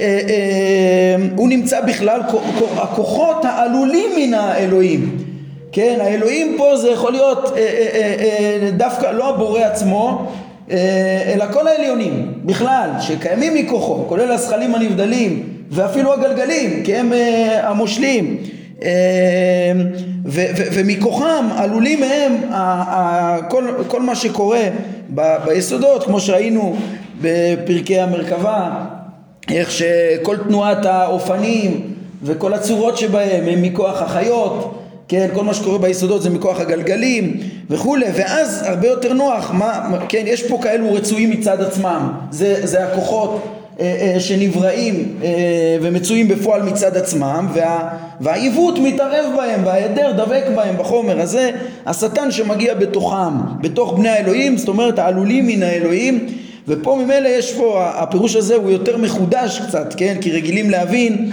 אה, 0.00 1.16
הוא 1.36 1.48
נמצא 1.48 1.80
בכלל 1.80 2.20
הכוחות 2.76 3.44
העלולים 3.44 4.10
מן 4.18 4.34
האלוהים, 4.34 5.18
כן? 5.72 5.98
האלוהים 6.00 6.54
פה 6.58 6.76
זה 6.76 6.90
יכול 6.90 7.12
להיות 7.12 7.44
אה, 7.44 7.58
אה, 7.58 7.88
אה, 7.94 8.62
אה 8.64 8.70
דווקא 8.70 9.06
לא 9.06 9.34
הבורא 9.34 9.60
עצמו, 9.60 10.32
אלא 11.26 11.44
כל 11.52 11.68
העליונים 11.68 12.32
בכלל, 12.44 12.90
שקיימים 13.00 13.54
מכוחו, 13.54 14.04
כולל 14.08 14.32
הזכלים 14.32 14.74
הנבדלים 14.74 15.42
ואפילו 15.70 16.12
הגלגלים, 16.12 16.82
כי 16.84 16.96
הם 16.96 17.12
אה, 17.12 17.68
המושלים. 17.68 18.36
אמ, 18.82 18.88
ומכוחם 20.72 21.48
עלולים 21.56 22.00
מהם 22.00 22.32
כל, 23.48 23.64
כל 23.88 24.02
מה 24.02 24.14
שקורה 24.14 24.68
ביסודות 25.44 26.04
כמו 26.04 26.20
שראינו 26.20 26.76
בפרקי 27.20 28.00
המרכבה 28.00 28.84
איך 29.50 29.70
שכל 29.70 30.36
תנועת 30.36 30.86
האופנים 30.86 31.80
וכל 32.22 32.54
הצורות 32.54 32.98
שבהם 32.98 33.48
הם 33.48 33.62
מכוח 33.62 34.02
החיות 34.02 34.75
כן, 35.08 35.28
כל 35.34 35.44
מה 35.44 35.54
שקורה 35.54 35.78
ביסודות 35.78 36.22
זה 36.22 36.30
מכוח 36.30 36.60
הגלגלים 36.60 37.36
וכולי, 37.70 38.06
ואז 38.14 38.62
הרבה 38.66 38.88
יותר 38.88 39.12
נוח, 39.12 39.50
מה, 39.50 39.98
כן, 40.08 40.24
יש 40.26 40.42
פה 40.42 40.58
כאלו 40.62 40.94
רצויים 40.94 41.30
מצד 41.30 41.60
עצמם, 41.60 42.12
זה, 42.30 42.66
זה 42.66 42.84
הכוחות 42.84 43.42
אה, 43.80 44.12
אה, 44.14 44.20
שנבראים 44.20 45.18
אה, 45.24 45.28
ומצויים 45.82 46.28
בפועל 46.28 46.62
מצד 46.62 46.96
עצמם 46.96 47.48
וה, 47.54 47.88
והעיוות 48.20 48.78
מתערב 48.78 49.24
בהם 49.36 49.60
וההיעדר 49.64 50.12
דבק 50.12 50.44
בהם 50.54 50.76
בחומר 50.78 51.20
הזה. 51.20 51.50
השטן 51.86 52.30
שמגיע 52.30 52.74
בתוכם 52.74 53.60
בתוך 53.60 53.94
בני 53.98 54.08
האלוהים 54.08 54.56
זאת 54.56 54.68
אומרת 54.68 54.98
העלולים 54.98 55.46
מן 55.46 55.62
האלוהים 55.62 56.26
ופה 56.68 56.98
ממילא 57.02 57.28
יש 57.28 57.54
פה 57.54 57.90
הפירוש 57.94 58.36
הזה 58.36 58.54
הוא 58.54 58.70
יותר 58.70 58.96
מחודש 58.96 59.60
קצת 59.68 59.94
כן? 59.96 60.16
כי 60.20 60.30
רגילים 60.30 60.70
להבין 60.70 61.30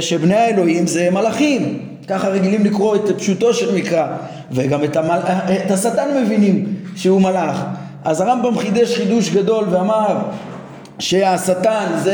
שבני 0.00 0.34
האלוהים 0.34 0.86
זה 0.86 1.10
מלאכים 1.10 1.89
ככה 2.10 2.28
רגילים 2.28 2.64
לקרוא 2.64 2.96
את 2.96 3.18
פשוטו 3.18 3.54
של 3.54 3.74
מקרא 3.74 4.06
וגם 4.52 4.84
את, 4.84 4.96
המל... 4.96 5.18
את 5.66 5.70
השטן 5.70 6.08
מבינים 6.22 6.74
שהוא 6.96 7.20
מלאך. 7.20 7.64
אז 8.04 8.20
הרמב"ם 8.20 8.58
חידש 8.58 8.96
חידוש 8.96 9.30
גדול 9.30 9.64
ואמר 9.70 10.18
שהשטן 10.98 11.86
זה 12.02 12.12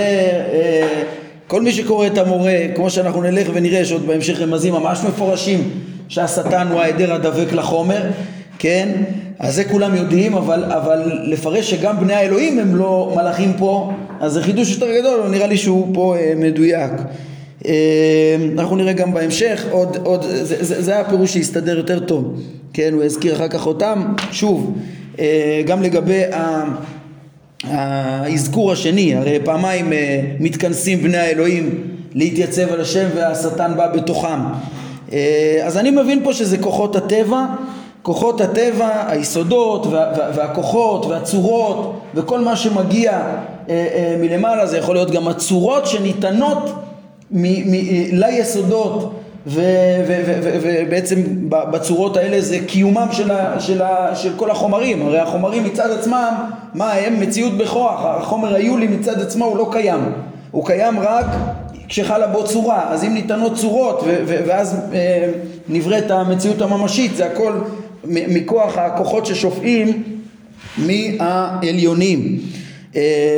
אה, 0.52 1.02
כל 1.46 1.62
מי 1.62 1.72
שקורא 1.72 2.06
את 2.06 2.18
המורה 2.18 2.56
כמו 2.74 2.90
שאנחנו 2.90 3.22
נלך 3.22 3.48
ונראה 3.54 3.78
יש 3.78 3.92
עוד 3.92 4.06
בהמשך 4.06 4.40
רמזים 4.40 4.72
ממש 4.72 5.00
מפורשים 5.08 5.70
שהשטן 6.08 6.66
הוא 6.70 6.80
ההיעדר 6.80 7.12
הדבק 7.14 7.52
לחומר 7.52 8.02
כן? 8.58 8.88
אז 9.38 9.54
זה 9.54 9.64
כולם 9.64 9.94
יודעים 9.94 10.34
אבל, 10.34 10.64
אבל 10.64 11.12
לפרש 11.22 11.70
שגם 11.70 12.00
בני 12.00 12.14
האלוהים 12.14 12.58
הם 12.58 12.76
לא 12.76 13.12
מלאכים 13.16 13.52
פה 13.58 13.92
אז 14.20 14.32
זה 14.32 14.42
חידוש 14.42 14.72
יותר 14.72 14.98
גדול 14.98 15.28
נראה 15.30 15.46
לי 15.46 15.56
שהוא 15.56 15.94
פה 15.94 16.16
אה, 16.16 16.32
מדויק 16.36 16.92
אנחנו 18.58 18.76
נראה 18.76 18.92
גם 18.92 19.14
בהמשך, 19.14 19.64
עוד, 19.70 19.96
עוד, 20.04 20.22
זה, 20.22 20.64
זה, 20.64 20.82
זה 20.82 21.00
הפירוש 21.00 21.32
שיסתדר 21.32 21.76
יותר 21.76 21.98
טוב, 21.98 22.40
כן, 22.72 22.90
הוא 22.92 23.04
יזכיר 23.04 23.34
אחר 23.34 23.48
כך 23.48 23.66
אותם, 23.66 24.14
שוב, 24.32 24.78
גם 25.66 25.82
לגבי 25.82 26.22
האזכור 27.64 28.72
השני, 28.72 29.14
הרי 29.14 29.38
פעמיים 29.44 29.92
מתכנסים 30.40 31.02
בני 31.02 31.16
האלוהים 31.16 31.84
להתייצב 32.14 32.72
על 32.72 32.80
השם 32.80 33.06
והשטן 33.16 33.72
בא 33.76 33.92
בתוכם. 33.92 34.40
אז 35.64 35.76
אני 35.76 35.90
מבין 35.90 36.24
פה 36.24 36.32
שזה 36.32 36.58
כוחות 36.58 36.96
הטבע 36.96 37.46
כוחות 38.06 38.40
הטבע, 38.40 39.04
היסודות 39.08 39.86
וה, 39.86 40.12
וה, 40.16 40.30
והכוחות 40.34 41.06
והצורות 41.06 42.00
וכל 42.14 42.40
מה 42.40 42.56
שמגיע 42.56 43.12
אה, 43.12 43.20
אה, 43.68 44.16
מלמעלה 44.20 44.66
זה 44.66 44.78
יכול 44.78 44.94
להיות 44.94 45.10
גם 45.10 45.28
הצורות 45.28 45.86
שניתנות 45.86 46.58
אה, 46.64 46.72
ליסודות 48.12 49.20
ובעצם 49.46 51.22
בצורות 51.48 52.16
האלה 52.16 52.40
זה 52.40 52.58
קיומם 52.66 53.08
של, 53.12 53.30
ה, 53.30 53.60
של, 53.60 53.82
ה, 53.82 54.16
של 54.16 54.32
כל 54.36 54.50
החומרים. 54.50 55.06
הרי 55.06 55.18
החומרים 55.18 55.64
מצד 55.64 55.90
עצמם 55.90 56.34
מה 56.74 56.92
הם? 56.92 57.20
מציאות 57.20 57.58
בכוח. 57.58 58.04
החומר 58.04 58.54
היולי 58.54 58.86
מצד 58.86 59.20
עצמו 59.20 59.44
הוא 59.44 59.56
לא 59.56 59.68
קיים. 59.72 60.12
הוא 60.50 60.66
קיים 60.66 61.00
רק 61.00 61.26
כשחלה 61.88 62.26
בו 62.26 62.44
צורה. 62.44 62.92
אז 62.92 63.04
אם 63.04 63.14
ניתנות 63.14 63.54
צורות 63.54 64.02
ואז 64.26 64.76
אה, 64.92 65.32
נבראת 65.68 66.10
המציאות 66.10 66.62
הממשית 66.62 67.16
זה 67.16 67.26
הכל 67.26 67.52
מכוח 68.04 68.78
הכוחות 68.78 69.26
ששופעים 69.26 70.02
מהעליונים. 70.78 72.38
אה, 72.40 72.65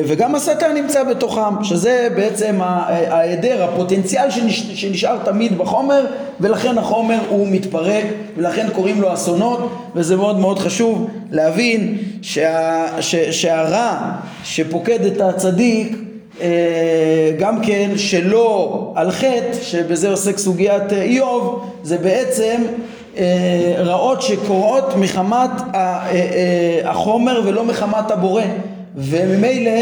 וגם 0.06 0.34
השטן 0.34 0.74
נמצא 0.74 1.02
בתוכם 1.02 1.64
שזה 1.64 2.08
בעצם 2.16 2.56
ההיעדר, 2.60 3.64
הפוטנציאל 3.64 4.30
שנשאר 4.74 5.18
תמיד 5.24 5.58
בחומר 5.58 6.06
ולכן 6.40 6.78
החומר 6.78 7.18
הוא 7.28 7.46
מתפרק 7.50 8.04
ולכן 8.36 8.66
קוראים 8.74 9.00
לו 9.00 9.14
אסונות 9.14 9.72
וזה 9.94 10.16
מאוד 10.16 10.38
מאוד 10.38 10.58
חשוב 10.58 11.10
להבין 11.30 11.98
שה, 12.22 12.86
ש, 13.00 13.14
שהרע 13.16 13.98
שפוקד 14.44 15.04
את 15.04 15.20
הצדיק 15.20 15.96
אה, 16.40 17.32
גם 17.38 17.62
כן 17.62 17.90
שלא 17.96 18.92
על 18.94 19.10
חטא 19.10 19.52
שבזה 19.62 20.10
עוסק 20.10 20.38
סוגיית 20.38 20.92
איוב 20.92 21.70
זה 21.82 21.98
בעצם 21.98 22.62
אה, 23.18 23.74
רעות 23.78 24.22
שקורות 24.22 24.96
מחמת 24.96 25.50
אה, 25.74 26.10
אה, 26.10 26.80
החומר 26.90 27.42
ולא 27.44 27.64
מחמת 27.64 28.10
הבורא 28.10 28.42
וממילא 28.98 29.80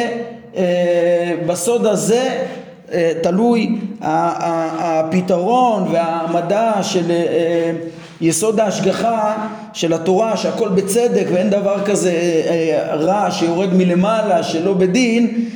בסוד 1.46 1.86
הזה 1.86 2.44
תלוי 3.22 3.78
הפתרון 4.00 5.88
והמדע 5.92 6.72
של 6.82 7.12
יסוד 8.20 8.60
ההשגחה 8.60 9.48
של 9.72 9.92
התורה 9.92 10.36
שהכל 10.36 10.68
בצדק 10.68 11.26
ואין 11.32 11.50
דבר 11.50 11.84
כזה 11.84 12.12
רע 12.92 13.30
שיורד 13.30 13.74
מלמעלה 13.74 14.42
שלא 14.42 14.74
בדין 14.74 15.48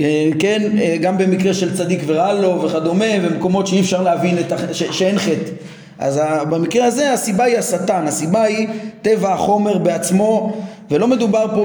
אה, 0.00 0.30
כן, 0.38 0.62
אה, 0.78 0.96
גם 1.00 1.18
במקרה 1.18 1.54
של 1.54 1.76
צדיק 1.76 2.00
ורע 2.06 2.32
לו 2.32 2.62
וכדומה, 2.62 3.04
ומקומות 3.22 3.66
שאי 3.66 3.80
אפשר 3.80 4.02
להבין 4.02 4.38
את, 4.38 4.52
ש, 4.72 4.82
שאין 4.82 5.18
חטא. 5.18 5.50
אז 5.98 6.20
במקרה 6.50 6.86
הזה 6.86 7.12
הסיבה 7.12 7.44
היא 7.44 7.58
השטן, 7.58 8.06
הסיבה 8.06 8.42
היא 8.42 8.68
טבע 9.02 9.32
החומר 9.32 9.78
בעצמו, 9.78 10.56
ולא 10.90 11.08
מדובר 11.08 11.46
פה 11.54 11.64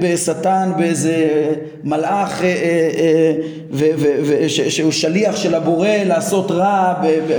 בשטן, 0.00 0.72
באיזה 0.76 1.26
מלאך 1.84 2.42
אה, 2.42 3.32
שהוא 4.48 4.92
שליח 4.92 5.36
של 5.36 5.54
הבורא 5.54 5.88
לעשות 5.88 6.50
רע 6.50 6.94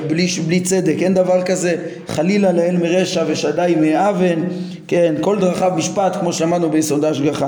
בלי, 0.08 0.28
בלי 0.48 0.60
צדק, 0.60 0.96
אין 1.02 1.14
דבר 1.14 1.42
כזה, 1.42 1.76
חלילה 2.08 2.52
לאל 2.52 2.78
מרשע 2.78 3.24
ושדי 3.28 3.76
מאבן, 3.82 4.44
כן, 4.88 5.15
כל 5.22 5.39
דרכיו 5.39 5.72
משפט 5.76 6.15
כמו 6.20 6.34
שאמרנו 6.34 6.70
ביסוד 6.70 7.06
ההשגחה. 7.06 7.48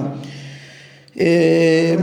אה, 1.20 1.96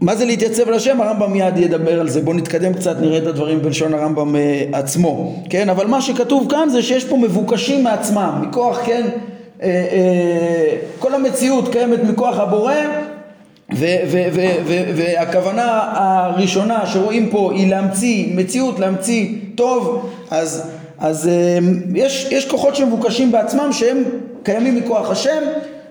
מה 0.00 0.16
זה 0.16 0.24
להתייצב 0.24 0.68
על 0.68 0.74
השם? 0.74 1.00
הרמב"ם 1.00 1.32
מיד 1.32 1.56
ידבר 1.56 2.00
על 2.00 2.08
זה. 2.08 2.20
בואו 2.22 2.36
נתקדם 2.36 2.74
קצת, 2.74 2.96
נראה 3.00 3.18
את 3.18 3.26
הדברים 3.26 3.62
בלשון 3.62 3.94
הרמב"ם 3.94 4.36
אה, 4.36 4.64
עצמו. 4.72 5.42
כן, 5.50 5.68
אבל 5.68 5.86
מה 5.86 6.00
שכתוב 6.00 6.46
כאן 6.50 6.68
זה 6.68 6.82
שיש 6.82 7.04
פה 7.04 7.16
מבוקשים 7.16 7.84
מעצמם, 7.84 8.42
מכוח, 8.42 8.78
כן, 8.86 9.02
אה, 9.02 9.29
כל 10.98 11.14
המציאות 11.14 11.72
קיימת 11.72 12.04
מכוח 12.04 12.38
הבורא 12.38 12.74
והכוונה 14.94 15.80
הראשונה 15.94 16.86
שרואים 16.86 17.28
פה 17.30 17.52
היא 17.54 17.70
להמציא 17.70 18.26
מציאות, 18.34 18.78
להמציא 18.78 19.28
טוב, 19.54 20.10
אז, 20.30 20.70
אז 20.98 21.30
יש, 21.94 22.28
יש 22.30 22.48
כוחות 22.48 22.76
שמבוקשים 22.76 23.32
בעצמם 23.32 23.72
שהם 23.72 24.02
קיימים 24.42 24.76
מכוח 24.76 25.10
השם 25.10 25.42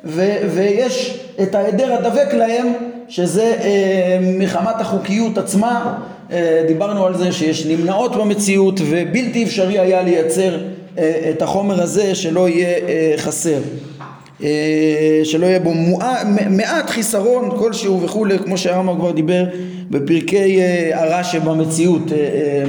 ו, 0.03 0.35
ויש 0.55 1.19
את 1.41 1.55
ההיעדר 1.55 1.93
הדבק 1.93 2.33
להם 2.33 2.73
שזה 3.07 3.55
אה, 3.61 4.19
מחמת 4.37 4.81
החוקיות 4.81 5.37
עצמה. 5.37 5.97
אה, 6.31 6.63
דיברנו 6.67 7.05
על 7.05 7.17
זה 7.17 7.31
שיש 7.31 7.65
נמנעות 7.65 8.15
במציאות 8.15 8.79
ובלתי 8.89 9.43
אפשרי 9.43 9.79
היה 9.79 10.01
לייצר 10.01 10.55
אה, 10.55 10.59
את 11.29 11.41
החומר 11.41 11.81
הזה 11.81 12.15
שלא 12.15 12.49
יהיה 12.49 12.67
אה, 12.67 13.13
חסר. 13.17 13.59
אה, 14.43 15.21
שלא 15.23 15.45
יהיה 15.45 15.59
בו 15.59 15.73
מועט, 15.73 16.27
מעט 16.49 16.89
חיסרון 16.89 17.49
כלשהו 17.57 18.01
וכולי 18.01 18.39
כמו 18.39 18.57
שהרמב"ם 18.57 18.99
כבר 18.99 19.11
דיבר 19.11 19.45
בפרקי 19.89 20.61
אה, 20.61 20.91
הרע 20.93 21.23
שבמציאות 21.23 22.11
אה, 22.11 22.17
אה, 22.17 22.63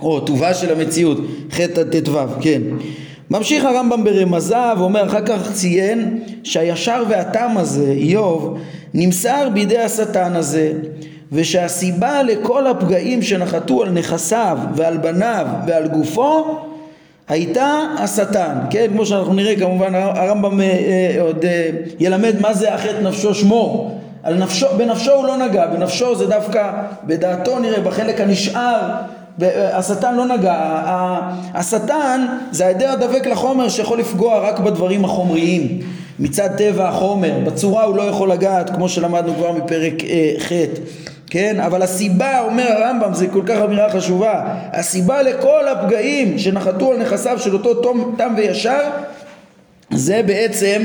או 0.00 0.20
טובה 0.20 0.54
של 0.54 0.80
המציאות 0.80 1.18
חטא 1.52 1.82
ט"ו 1.82 2.18
כן. 2.40 2.62
ממשיך 3.30 3.64
הרמב"ם 3.64 4.04
ברמזה 4.04 4.56
ואומר 4.78 5.06
אחר 5.06 5.26
כך 5.26 5.52
ציין 5.52 6.18
שהישר 6.44 7.04
והתם 7.08 7.54
הזה 7.56 7.90
איוב 7.90 8.58
נמסר 8.94 9.48
בידי 9.54 9.78
השטן 9.78 10.36
הזה 10.36 10.72
ושהסיבה 11.32 12.22
לכל 12.22 12.66
הפגעים 12.66 13.22
שנחתו 13.22 13.82
על 13.82 13.90
נכסיו 13.90 14.58
ועל 14.76 14.96
בניו 14.96 15.46
ועל 15.66 15.88
גופו 15.88 16.58
הייתה 17.28 17.80
השטן, 17.98 18.54
כן, 18.70 18.86
כמו 18.92 19.06
שאנחנו 19.06 19.34
נראה 19.34 19.56
כמובן 19.56 19.94
הרמב"ם 19.94 20.60
אה, 20.60 20.66
אה, 20.66 21.22
עוד 21.22 21.44
אה, 21.44 21.70
ילמד 21.98 22.40
מה 22.40 22.54
זה 22.54 22.74
החטא 22.74 23.00
נפשו 23.02 23.34
שמור, 23.34 23.98
על 24.22 24.34
נפשו, 24.34 24.66
בנפשו 24.76 25.12
הוא 25.12 25.26
לא 25.26 25.36
נגע, 25.36 25.66
בנפשו 25.66 26.16
זה 26.16 26.26
דווקא 26.26 26.72
בדעתו 27.04 27.58
נראה 27.58 27.80
בחלק 27.80 28.20
הנשאר 28.20 28.90
השטן 29.72 30.14
לא 30.14 30.26
נגע, 30.26 30.54
השטן 31.54 32.26
זה 32.50 32.64
ההיעדר 32.64 32.90
הדבק 32.90 33.26
לחומר 33.26 33.68
שיכול 33.68 33.98
לפגוע 33.98 34.38
רק 34.38 34.58
בדברים 34.58 35.04
החומריים. 35.04 35.80
מצד 36.18 36.48
טבע 36.56 36.88
החומר, 36.88 37.38
בצורה 37.46 37.84
הוא 37.84 37.96
לא 37.96 38.02
יכול 38.02 38.32
לגעת 38.32 38.70
כמו 38.70 38.88
שלמדנו 38.88 39.34
כבר 39.34 39.52
מפרק 39.52 40.04
אה, 40.04 40.32
ח' 40.38 40.52
כן? 41.30 41.60
אבל 41.60 41.82
הסיבה, 41.82 42.40
אומר 42.40 42.72
הרמב"ם, 42.72 43.14
זה 43.14 43.26
כל 43.28 43.42
כך 43.46 43.56
אמירה 43.64 43.90
חשובה, 43.90 44.44
הסיבה 44.72 45.22
לכל 45.22 45.68
הפגעים 45.68 46.38
שנחתו 46.38 46.92
על 46.92 46.98
נכסיו 46.98 47.38
של 47.38 47.52
אותו 47.52 47.74
תום, 47.74 48.14
תם 48.18 48.34
וישר 48.36 48.80
זה 49.90 50.22
בעצם 50.26 50.82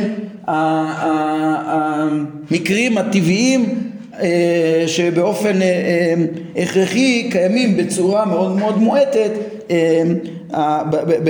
המקרים 2.48 2.98
הטבעיים 2.98 3.92
אה, 4.20 4.84
שבאופן 4.88 5.62
אה, 5.62 5.68
אה, 5.68 6.14
הכרחי 6.64 7.30
קיימים 7.32 7.78
בצורה 7.78 8.26
מאוד 8.26 8.58
מאוד 8.58 8.78
מועטת 8.78 9.32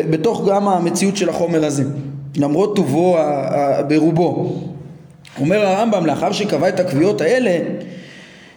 בתוך 0.10 0.48
גם 0.50 0.68
המציאות 0.68 1.18
של 1.18 1.30
החומר 1.30 1.66
הזה 1.66 1.84
למרות 2.38 2.76
טובו 2.76 3.18
ברובו 3.88 4.54
אומר 5.40 5.66
הרמב"ם 5.66 6.06
לאחר 6.06 6.32
שקבע 6.32 6.70
את 6.70 6.80
הקביעות 6.80 7.22
האלה 7.22 7.58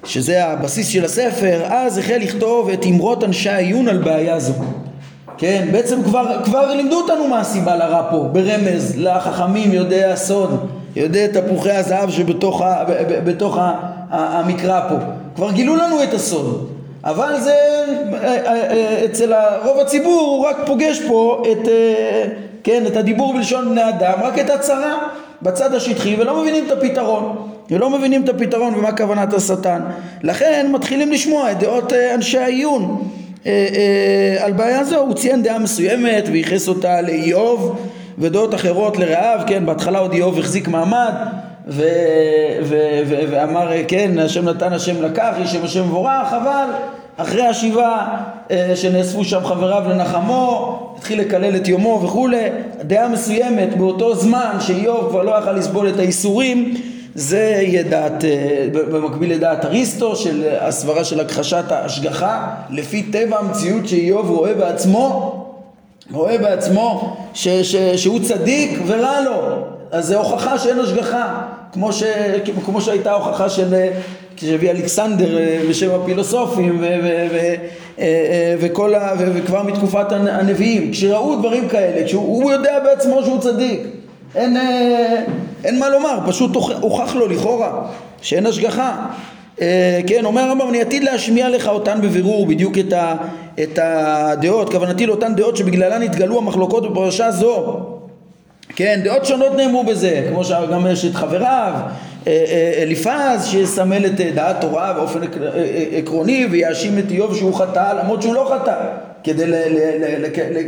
שזה 0.06 0.44
הבסיס 0.44 0.88
של 0.88 1.04
הספר 1.04 1.62
אז 1.64 1.98
החל 1.98 2.18
לכתוב 2.20 2.68
את 2.68 2.86
אמרות 2.86 3.24
אנשי 3.24 3.50
העיון 3.50 3.88
על 3.88 3.98
בעיה 3.98 4.40
זו 4.40 4.52
כן 5.38 5.68
בעצם 5.72 6.02
כבר, 6.02 6.44
כבר 6.44 6.74
לימדו 6.74 7.00
אותנו 7.00 7.28
מה 7.28 7.40
הסיבה 7.40 7.76
לרע 7.76 8.10
פה 8.10 8.28
ברמז 8.32 8.94
לחכמים 8.96 9.72
יודעי 9.72 10.04
הסוד 10.04 10.68
יודעי 10.96 11.28
תפוחי 11.28 11.72
הזהב 11.72 12.10
שבתוך 12.10 12.62
ה, 12.62 12.84
בתוך 13.24 13.58
ה, 13.58 13.72
המקרא 14.10 14.88
פה. 14.88 14.94
כבר 15.34 15.52
גילו 15.52 15.76
לנו 15.76 16.02
את 16.02 16.14
הסוד, 16.14 16.68
אבל 17.04 17.40
זה 17.40 17.54
אה, 18.12 18.18
אה, 18.24 18.70
אה, 18.70 19.04
אצל 19.04 19.32
רוב 19.64 19.80
הציבור 19.80 20.20
הוא 20.20 20.46
רק 20.46 20.56
פוגש 20.66 21.00
פה 21.08 21.42
את, 21.52 21.68
כן, 22.64 22.84
את 22.86 22.96
הדיבור 22.96 23.34
בלשון 23.34 23.70
בני 23.70 23.88
אדם, 23.88 24.14
רק 24.22 24.38
את 24.38 24.50
הצרה 24.50 24.98
בצד 25.42 25.74
השטחי 25.74 26.16
ולא 26.18 26.42
מבינים 26.42 26.64
את 26.66 26.72
הפתרון. 26.72 27.55
ולא 27.70 27.90
מבינים 27.90 28.24
את 28.24 28.28
הפתרון 28.28 28.74
ומה 28.74 28.92
כוונת 28.92 29.34
השטן. 29.34 29.80
לכן 30.22 30.68
מתחילים 30.72 31.12
לשמוע 31.12 31.52
את 31.52 31.58
דעות 31.58 31.92
אנשי 31.92 32.38
העיון. 32.38 33.08
על 34.40 34.52
בעיה 34.56 34.84
זו 34.84 34.98
הוא 34.98 35.14
ציין 35.14 35.42
דעה 35.42 35.58
מסוימת 35.58 36.24
וייחס 36.32 36.68
אותה 36.68 37.00
לאיוב 37.00 37.78
ודעות 38.18 38.54
אחרות 38.54 38.96
לרעב, 38.96 39.40
כן, 39.46 39.66
בהתחלה 39.66 39.98
עוד 39.98 40.12
איוב 40.12 40.38
החזיק 40.38 40.68
מעמד 40.68 41.12
ו, 41.68 41.82
ו, 42.62 42.76
ו, 43.06 43.16
ואמר 43.30 43.70
כן 43.88 44.18
השם 44.18 44.48
נתן 44.48 44.72
השם 44.72 45.02
לקח 45.02 45.34
איש 45.40 45.52
שם 45.52 45.64
השם 45.64 45.84
מבורך 45.84 46.32
אבל 46.32 46.66
אחרי 47.16 47.46
השיבה 47.46 48.06
אה, 48.50 48.72
שנאספו 48.74 49.24
שם 49.24 49.44
חבריו 49.44 49.82
לנחמו 49.88 50.78
התחיל 50.98 51.20
לקלל 51.20 51.56
את 51.56 51.68
יומו 51.68 52.00
וכולי 52.04 52.42
דעה 52.82 53.08
מסוימת 53.08 53.76
באותו 53.76 54.14
זמן 54.14 54.56
שאיוב 54.60 55.08
כבר 55.08 55.22
לא 55.22 55.38
יכל 55.38 55.52
לסבול 55.52 55.88
את 55.88 55.98
האיסורים 55.98 56.74
זה 57.16 57.38
יהיה 57.38 57.82
דעת, 57.82 58.24
אה, 58.24 58.66
במקביל 58.72 59.32
לדעת 59.32 59.64
אריסטו 59.64 60.16
של 60.16 60.44
הסברה 60.60 61.04
של 61.04 61.20
הכחשת 61.20 61.64
ההשגחה 61.70 62.54
לפי 62.70 63.02
טבע 63.02 63.38
המציאות 63.38 63.88
שאיוב 63.88 64.30
רואה 64.30 64.54
בעצמו 64.54 65.42
רואה 66.12 66.38
בעצמו 66.38 67.16
ש, 67.34 67.48
ש, 67.48 67.76
שהוא 67.76 68.20
צדיק 68.20 68.78
ורע 68.86 69.20
לו. 69.20 69.66
אז 69.90 70.06
זה 70.06 70.16
הוכחה 70.16 70.58
שאין 70.58 70.78
השגחה 70.78 71.42
כמו, 71.72 71.92
ש, 71.92 72.02
כמו 72.64 72.80
שהייתה 72.80 73.12
הוכחה 73.12 73.48
של 73.48 73.74
כשהביא 74.36 74.70
אלכסנדר 74.70 75.38
אה, 75.38 75.60
בשם 75.70 75.90
הפילוסופים 75.90 76.78
ו, 76.80 76.82
ו, 76.82 77.26
ו, 77.32 77.54
אה, 77.98 78.54
וכל 78.60 78.94
ה, 78.94 79.12
וכבר 79.18 79.62
מתקופת 79.62 80.12
הנביאים 80.12 80.92
כשראו 80.92 81.36
דברים 81.36 81.68
כאלה 81.68 82.06
כשהוא 82.06 82.52
יודע 82.52 82.80
בעצמו 82.84 83.22
שהוא 83.24 83.40
צדיק. 83.40 83.80
אין, 84.34 84.56
אין 85.66 85.78
מה 85.78 85.88
לומר, 85.88 86.18
פשוט 86.26 86.56
הוכח 86.80 87.14
לו 87.14 87.28
לכאורה 87.28 87.82
שאין 88.22 88.46
השגחה. 88.46 89.06
אה, 89.60 90.00
כן, 90.06 90.24
אומר 90.24 90.42
הרמב"ם, 90.42 90.68
אני 90.68 90.80
עתיד 90.80 91.04
להשמיע 91.04 91.48
לך 91.48 91.68
אותן 91.68 92.00
בבירור, 92.02 92.46
בדיוק 92.46 92.78
את, 92.78 92.92
ה, 92.92 93.14
את 93.62 93.78
הדעות, 93.82 94.72
כוונתי 94.72 95.06
לאותן 95.06 95.34
דעות 95.34 95.56
שבגללן 95.56 96.02
התגלו 96.02 96.38
המחלוקות 96.38 96.90
בפרשה 96.90 97.30
זו. 97.30 97.80
כן, 98.76 99.00
דעות 99.04 99.26
שונות 99.26 99.56
נאמרו 99.56 99.84
בזה, 99.84 100.26
כמו 100.28 100.44
שגם 100.44 100.86
יש 100.90 101.04
את 101.04 101.14
חבריו, 101.14 101.72
אה, 102.26 102.44
אה, 102.48 102.82
אליפז 102.82 103.46
שיסמל 103.46 104.06
את 104.06 104.20
דעת 104.34 104.60
תורה 104.60 104.92
באופן 104.92 105.20
עקרוני 105.98 106.46
ויאשים 106.50 106.98
את 106.98 107.10
איוב 107.10 107.36
שהוא 107.36 107.54
חטא 107.54 107.92
למרות 108.00 108.22
שהוא 108.22 108.34
לא 108.34 108.52
חטא 108.54 108.74
כדי 109.24 109.44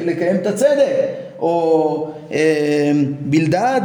לקיים 0.05 0.37
את 0.37 0.47
הצדק 0.47 1.28
או 1.39 2.07
אה, 2.33 2.93
בלדד 3.21 3.81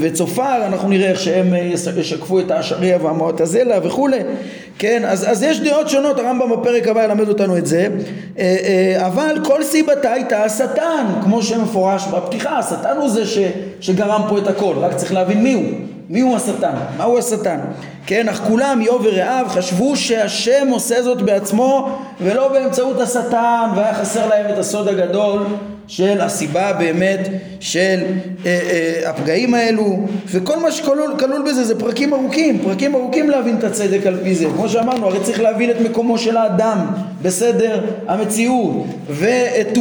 וצופר, 0.00 0.66
אנחנו 0.66 0.88
נראה 0.88 1.10
איך 1.10 1.20
שהם 1.20 1.54
אה, 1.54 1.70
ישקפו 1.96 2.40
את 2.40 2.50
האשריה 2.50 2.98
והמועטזלה 3.02 3.78
וכולי, 3.82 4.18
כן, 4.78 5.02
אז, 5.04 5.30
אז 5.30 5.42
יש 5.42 5.60
דעות 5.60 5.88
שונות, 5.88 6.18
הרמב"ם 6.18 6.50
בפרק 6.50 6.88
הבא 6.88 7.04
ילמד 7.04 7.28
אותנו 7.28 7.56
את 7.56 7.66
זה, 7.66 7.88
אה, 8.38 8.96
אבל 9.06 9.36
כל 9.44 9.62
סיבתה 9.62 10.12
הייתה 10.12 10.44
השטן, 10.44 11.06
כמו 11.22 11.42
שמפורש 11.42 12.06
בפתיחה, 12.06 12.58
השטן 12.58 12.96
הוא 12.96 13.08
זה 13.08 13.26
ש, 13.26 13.38
שגרם 13.80 14.22
פה 14.28 14.38
את 14.38 14.46
הכל, 14.46 14.74
רק 14.78 14.94
צריך 14.94 15.12
להבין 15.12 15.42
מי 15.42 15.52
הוא. 15.52 15.64
מי 16.08 16.20
הוא 16.20 16.36
השטן? 16.36 16.74
מהו 16.96 17.18
השטן? 17.18 17.58
כן, 18.06 18.28
אך 18.28 18.40
כולם, 18.48 18.80
איוב 18.80 19.02
ורעיו, 19.04 19.46
חשבו 19.48 19.96
שהשם 19.96 20.68
עושה 20.70 21.02
זאת 21.02 21.22
בעצמו 21.22 21.98
ולא 22.20 22.48
באמצעות 22.48 23.00
השטן, 23.00 23.68
והיה 23.76 23.94
חסר 23.94 24.28
להם 24.28 24.52
את 24.52 24.58
הסוד 24.58 24.88
הגדול 24.88 25.46
של 25.86 26.20
הסיבה 26.20 26.72
באמת 26.72 27.28
של 27.60 27.98
אה, 28.46 28.60
אה, 28.70 29.10
הפגעים 29.10 29.54
האלו 29.54 30.06
וכל 30.26 30.58
מה 30.58 30.72
שכלול 30.72 31.42
בזה 31.46 31.64
זה 31.64 31.80
פרקים 31.80 32.14
ארוכים, 32.14 32.58
פרקים 32.58 32.94
ארוכים 32.94 33.30
להבין 33.30 33.58
את 33.58 33.64
הצדק 33.64 34.06
על 34.06 34.18
פי 34.22 34.34
זה. 34.34 34.44
כמו 34.44 34.68
שאמרנו 34.68 35.06
הרי 35.06 35.18
צריך 35.22 35.40
להבין 35.40 35.70
את 35.70 35.80
מקומו 35.80 36.18
של 36.18 36.36
האדם 36.36 36.78
בסדר? 37.22 37.80
המציאות 38.08 38.86
ואת 39.08 39.78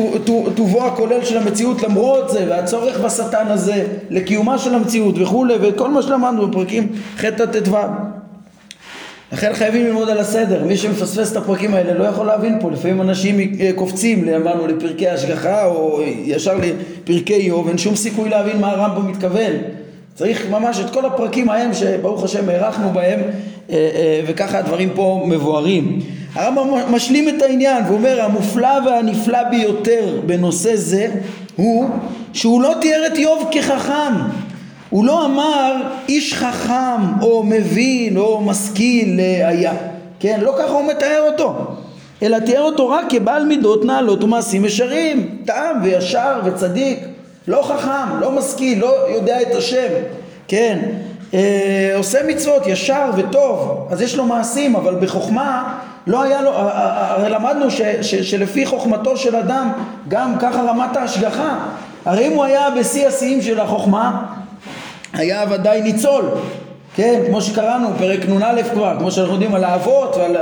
טובו 0.55 0.85
הכולל 0.85 1.25
של 1.25 1.37
המציאות 1.37 1.83
למרות 1.83 2.29
זה 2.29 2.45
והצורך 2.49 2.99
בשטן 2.99 3.47
הזה 3.47 3.83
לקיומה 4.09 4.57
של 4.57 4.75
המציאות 4.75 5.15
וכולי 5.17 5.53
וכל 5.61 5.89
מה 5.89 6.01
שלמדנו 6.01 6.47
בפרקים 6.47 6.87
ח' 7.17 7.25
ט"ו 7.25 7.77
לכן 9.31 9.53
חייבים 9.53 9.85
ללמוד 9.85 10.09
על 10.09 10.17
הסדר, 10.17 10.63
מי 10.63 10.77
שמפספס 10.77 11.31
את 11.31 11.37
הפרקים 11.37 11.73
האלה 11.73 11.93
לא 11.93 12.03
יכול 12.03 12.25
להבין 12.25 12.57
פה, 12.61 12.71
לפעמים 12.71 13.01
אנשים 13.01 13.39
אה, 13.39 13.71
קופצים, 13.75 14.29
אמרנו, 14.29 14.67
לפרקי 14.67 15.09
השגחה 15.09 15.65
או 15.65 16.01
ישר 16.25 16.59
לפרקי 17.03 17.33
איוב, 17.33 17.67
אין 17.67 17.77
שום 17.77 17.95
סיכוי 17.95 18.29
להבין 18.29 18.61
מה 18.61 18.71
הרמב"ם 18.71 19.11
מתכוון. 19.11 19.53
צריך 20.15 20.49
ממש 20.49 20.79
את 20.79 20.89
כל 20.89 21.05
הפרקים 21.05 21.49
ההם 21.49 21.73
שברוך 21.73 22.23
השם 22.23 22.49
הארכנו 22.49 22.89
בהם 22.89 23.19
אה, 23.19 23.75
אה, 23.75 24.21
וככה 24.27 24.57
הדברים 24.57 24.89
פה 24.95 25.25
מבוארים. 25.27 25.99
הרמב"ם 26.33 26.93
משלים 26.95 27.29
את 27.29 27.41
העניין 27.41 27.83
ואומר 27.87 28.21
המופלא 28.21 28.79
והנפלא 28.85 29.43
ביותר 29.43 30.19
בנושא 30.25 30.75
זה 30.75 31.07
הוא 31.55 31.89
שהוא 32.33 32.61
לא 32.61 32.73
תיאר 32.81 33.07
את 33.07 33.17
איוב 33.17 33.49
כחכם 33.51 34.13
הוא 34.91 35.06
לא 35.06 35.25
אמר 35.25 35.75
איש 36.10 36.34
חכם 36.34 37.21
או 37.21 37.43
מבין 37.43 38.17
או 38.17 38.41
משכיל 38.41 39.19
היה, 39.19 39.73
כן? 40.19 40.39
לא 40.41 40.54
ככה 40.60 40.71
הוא 40.71 40.88
מתאר 40.88 41.27
אותו, 41.32 41.56
אלא 42.23 42.39
תיאר 42.39 42.62
אותו 42.62 42.89
רק 42.89 43.06
כבעל 43.10 43.45
מידות 43.45 43.86
נעלות 43.86 44.23
ומעשים 44.23 44.65
ישרים, 44.65 45.38
טעם 45.45 45.84
וישר 45.84 46.39
וצדיק, 46.45 46.99
לא 47.47 47.62
חכם, 47.62 48.19
לא 48.19 48.32
משכיל, 48.32 48.80
לא 48.80 48.95
יודע 49.10 49.41
את 49.41 49.56
השם, 49.56 49.88
כן? 50.47 50.80
אה, 51.34 51.93
עושה 51.97 52.19
מצוות 52.27 52.67
ישר 52.67 53.10
וטוב, 53.17 53.88
אז 53.91 54.01
יש 54.01 54.15
לו 54.15 54.25
מעשים, 54.25 54.75
אבל 54.75 54.95
בחוכמה 54.95 55.77
לא 56.08 56.23
היה 56.23 56.41
לו, 56.41 56.51
הרי 56.54 57.30
למדנו 57.30 57.71
ש, 57.71 57.82
ש, 57.82 58.15
שלפי 58.15 58.65
חוכמתו 58.65 59.17
של 59.17 59.36
אדם 59.36 59.71
גם 60.08 60.36
ככה 60.39 60.62
רמת 60.62 60.97
ההשגחה, 60.97 61.60
הרי 62.06 62.27
אם 62.27 62.32
הוא 62.32 62.43
היה 62.43 62.69
בשיא 62.80 63.08
השיאים 63.08 63.41
של 63.41 63.60
החוכמה 63.60 64.25
היה 65.13 65.45
ודאי 65.52 65.82
ניצול, 65.82 66.26
כן, 66.95 67.21
כמו 67.28 67.41
שקראנו, 67.41 67.88
פרק 67.97 68.19
נ"א 68.30 68.62
כבר, 68.74 68.95
כמו 69.00 69.12
שאנחנו 69.12 69.34
יודעים 69.34 69.56
על 69.56 69.63
האבות 69.63 70.15
ועל 70.15 70.38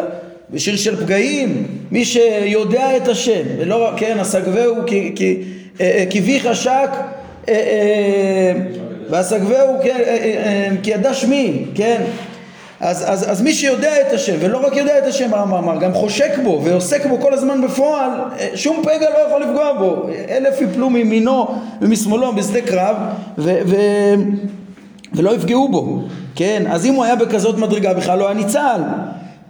בשיר 0.50 0.76
של 0.76 0.96
פגעים, 0.96 1.68
מי 1.92 2.06
שיודע 2.06 2.98
את 2.98 3.08
השם, 3.08 3.42
ולא 3.58 3.92
כן, 3.98 4.18
הסגבהו 4.20 4.76
כבי 6.10 6.40
חשק 6.40 6.90
והסגבהו 9.10 9.76
כי 10.84 10.92
ידע 10.92 11.14
שמי, 11.14 11.66
כן, 11.76 12.02
אז, 12.80 13.04
אז, 13.08 13.32
אז 13.32 13.42
מי 13.42 13.54
שיודע 13.54 14.02
את 14.02 14.14
השם, 14.14 14.36
ולא 14.40 14.58
רק 14.68 14.76
יודע 14.76 14.98
את 14.98 15.04
השם, 15.04 15.34
הרמב"ם 15.34 15.54
אמר, 15.54 15.78
גם 15.78 15.94
חושק 15.94 16.32
בו 16.44 16.62
ועוסק 16.64 17.06
בו 17.06 17.18
כל 17.22 17.34
הזמן 17.34 17.62
בפועל, 17.62 18.12
שום 18.56 18.84
פגע 18.84 19.10
לא 19.10 19.18
יכול 19.28 19.42
לפגוע 19.42 19.74
בו. 19.74 20.10
אלף 20.30 20.62
יפלו 20.62 20.90
מימינו 20.90 21.48
ומשמאלו 21.82 22.36
בשדה 22.36 22.62
קרב, 22.62 22.96
ו, 23.38 23.60
ו, 23.66 23.76
ולא 25.14 25.36
יפגעו 25.36 25.70
בו, 25.70 26.02
כן? 26.36 26.64
אז 26.70 26.86
אם 26.86 26.94
הוא 26.94 27.04
היה 27.04 27.16
בכזאת 27.16 27.58
מדרגה 27.58 27.94
בכלל 27.94 28.20
לא 28.20 28.26
היה 28.26 28.34
ניצל. 28.34 28.82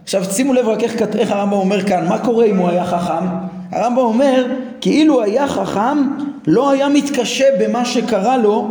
עכשיו 0.02 0.24
שימו 0.24 0.52
לב 0.52 0.68
רק 0.68 0.82
איך, 0.82 1.02
איך 1.18 1.32
הרמב"ם 1.32 1.52
אומר 1.52 1.82
כאן, 1.82 2.08
מה 2.08 2.18
קורה 2.18 2.44
אם 2.44 2.56
הוא 2.56 2.68
היה 2.68 2.84
חכם? 2.84 3.26
הרמב"ם 3.72 3.98
אומר, 4.02 4.46
כאילו 4.80 5.22
היה 5.22 5.48
חכם 5.48 5.98
לא 6.46 6.70
היה 6.70 6.88
מתקשה 6.88 7.44
במה 7.60 7.84
שקרה 7.84 8.36
לו 8.36 8.68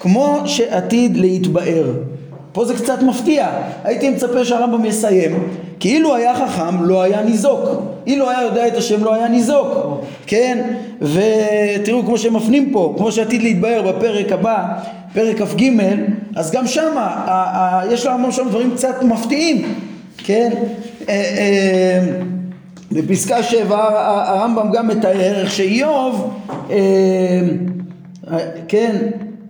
כמו 0.00 0.38
שעתיד 0.46 1.16
להתבאר. 1.16 1.84
פה 2.52 2.64
זה 2.64 2.74
קצת 2.74 3.02
מפתיע, 3.02 3.48
הייתי 3.84 4.10
מצפה 4.10 4.44
שהרמב"ם 4.44 4.84
יסיים, 4.84 5.48
כאילו 5.80 6.14
היה 6.14 6.34
חכם 6.34 6.84
לא 6.84 7.02
היה 7.02 7.22
ניזוק, 7.22 7.68
אילו 8.06 8.30
היה 8.30 8.42
יודע 8.42 8.66
את 8.66 8.76
השם 8.76 9.04
לא 9.04 9.14
היה 9.14 9.28
ניזוק, 9.28 9.68
כן? 10.26 10.74
ותראו 11.00 12.02
כמו 12.04 12.18
שהם 12.18 12.36
מפנים 12.36 12.70
פה, 12.72 12.94
כמו 12.96 13.12
שעתיד 13.12 13.42
להתבאר 13.42 13.92
בפרק 13.92 14.32
הבא, 14.32 14.64
פרק 15.14 15.42
כ"ג, 15.42 15.70
אז 16.36 16.50
גם 16.50 16.66
שם 16.66 16.96
יש 17.90 18.06
להרמב"ם 18.06 18.32
שם 18.32 18.48
דברים 18.48 18.70
קצת 18.74 19.02
מפתיעים, 19.02 19.74
כן? 20.18 20.50
אה, 21.08 21.14
אה, 21.14 22.00
בפסקה 22.92 23.42
שבע 23.42 23.78
הרמב"ם 24.26 24.70
גם 24.72 24.88
מתאר 24.88 25.20
איך 25.20 25.50
שאיוב, 25.50 26.40
אה, 26.70 26.76
כן, 28.68 28.96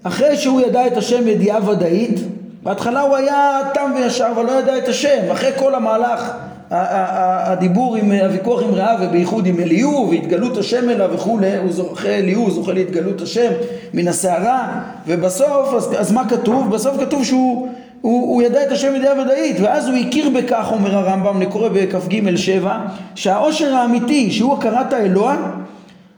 אחרי 0.03 0.37
שהוא 0.37 0.61
ידע 0.61 0.87
את 0.87 0.97
השם 0.97 1.29
ידיעה 1.29 1.71
ודאית 1.71 2.21
בהתחלה 2.63 3.01
הוא 3.01 3.17
היה 3.17 3.61
תם 3.75 3.93
וישר 3.97 4.27
אבל 4.35 4.45
לא 4.47 4.53
ידע 4.53 4.79
את 4.79 4.89
השם 4.89 5.31
אחרי 5.33 5.51
כל 5.57 5.75
המהלך 5.75 6.33
הדיבור 6.71 7.97
עם 7.97 8.13
הוויכוח 8.13 8.63
עם 8.63 8.75
רעיו 8.75 8.99
ובייחוד 9.03 9.47
עם 9.47 9.61
אליהו 9.61 10.11
והתגלות 10.11 10.57
השם 10.57 10.91
אליו 10.91 11.11
וכולי 11.13 11.57
הוא 11.57 11.73
זוכה 11.73 12.09
אליהו 12.09 12.43
הוא 12.43 12.51
זוכה 12.51 12.73
להתגלות 12.73 13.21
השם 13.21 13.51
מן 13.95 14.09
הסערה 14.09 14.81
ובסוף 15.07 15.75
אז, 15.75 15.95
אז 15.99 16.13
מה 16.13 16.29
כתוב? 16.29 16.71
בסוף 16.71 17.01
כתוב 17.01 17.25
שהוא 17.25 17.69
הוא, 18.01 18.35
הוא 18.35 18.43
ידע 18.43 18.63
את 18.63 18.73
השם 18.73 18.95
ידיעה 18.97 19.21
ודאית 19.21 19.57
ואז 19.61 19.89
הוא 19.89 19.97
הכיר 19.97 20.31
בכך 20.31 20.69
אומר 20.71 20.97
הרמב"ם 20.97 21.37
אני 21.37 21.47
קורא 21.47 21.69
בכ"ג 21.69 22.37
שבע 22.37 22.79
שהאושר 23.15 23.75
האמיתי 23.75 24.31
שהוא 24.31 24.55
הכרת 24.55 24.93
האלוה 24.93 25.37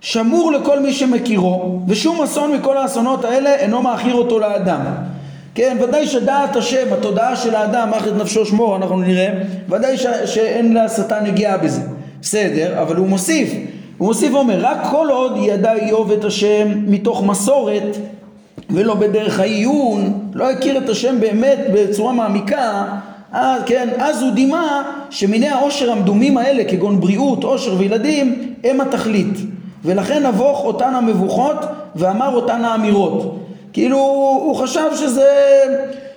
שמור 0.01 0.53
לכל 0.53 0.81
מי 0.81 0.93
שמכירו 0.93 1.81
ושום 1.89 2.23
אסון 2.23 2.53
מכל 2.53 2.77
האסונות 2.77 3.25
האלה 3.25 3.55
אינו 3.55 3.83
מאכיר 3.83 4.15
אותו 4.15 4.39
לאדם 4.39 4.81
כן, 5.55 5.77
ודאי 5.81 6.07
שדעת 6.07 6.57
השם, 6.57 6.93
התודעה 6.93 7.37
של 7.37 7.55
האדם, 7.55 7.91
אך 7.95 8.09
את 8.09 8.13
נפשו 8.13 8.47
שמור, 8.47 8.77
אנחנו 8.77 8.97
נראה, 8.97 9.29
ודאי 9.69 9.97
ש, 9.97 10.07
שאין 10.25 10.77
לשטן 10.77 11.25
נגיעה 11.25 11.59
בזה. 11.59 11.81
בסדר, 12.21 12.83
אבל 12.83 12.97
הוא 12.97 13.09
מוסיף, 13.09 13.53
הוא 13.99 14.09
מוסיף 14.09 14.35
ואומר, 14.35 14.59
רק 14.61 14.79
כל 14.91 15.09
עוד 15.11 15.33
ידע 15.37 15.73
איוב 15.73 16.13
את 16.13 16.25
השם 16.25 16.69
מתוך 16.87 17.23
מסורת, 17.23 17.97
ולא 18.71 18.95
בדרך 18.95 19.41
העיון, 19.41 20.31
לא 20.35 20.51
הכיר 20.51 20.79
את 20.79 20.89
השם 20.89 21.21
באמת 21.21 21.59
בצורה 21.75 22.13
מעמיקה, 22.13 22.85
אז, 23.33 23.63
כן, 23.67 23.89
אז 23.99 24.23
הוא 24.23 24.31
דימה 24.31 24.83
שמיני 25.11 25.49
העושר 25.49 25.93
המדומים 25.93 26.39
האלה, 26.39 26.65
כגון 26.65 27.01
בריאות, 27.01 27.45
עושר 27.45 27.75
וילדים, 27.79 28.55
הם 28.65 28.81
התכלית. 28.81 29.37
ולכן 29.85 30.27
נבוך 30.27 30.65
אותן 30.65 30.95
המבוכות 30.95 31.57
ואמר 31.97 32.35
אותן 32.35 32.65
האמירות. 32.65 33.39
כאילו 33.73 33.99
הוא 34.45 34.57
חשב 34.57 34.91
שזה, 34.97 35.31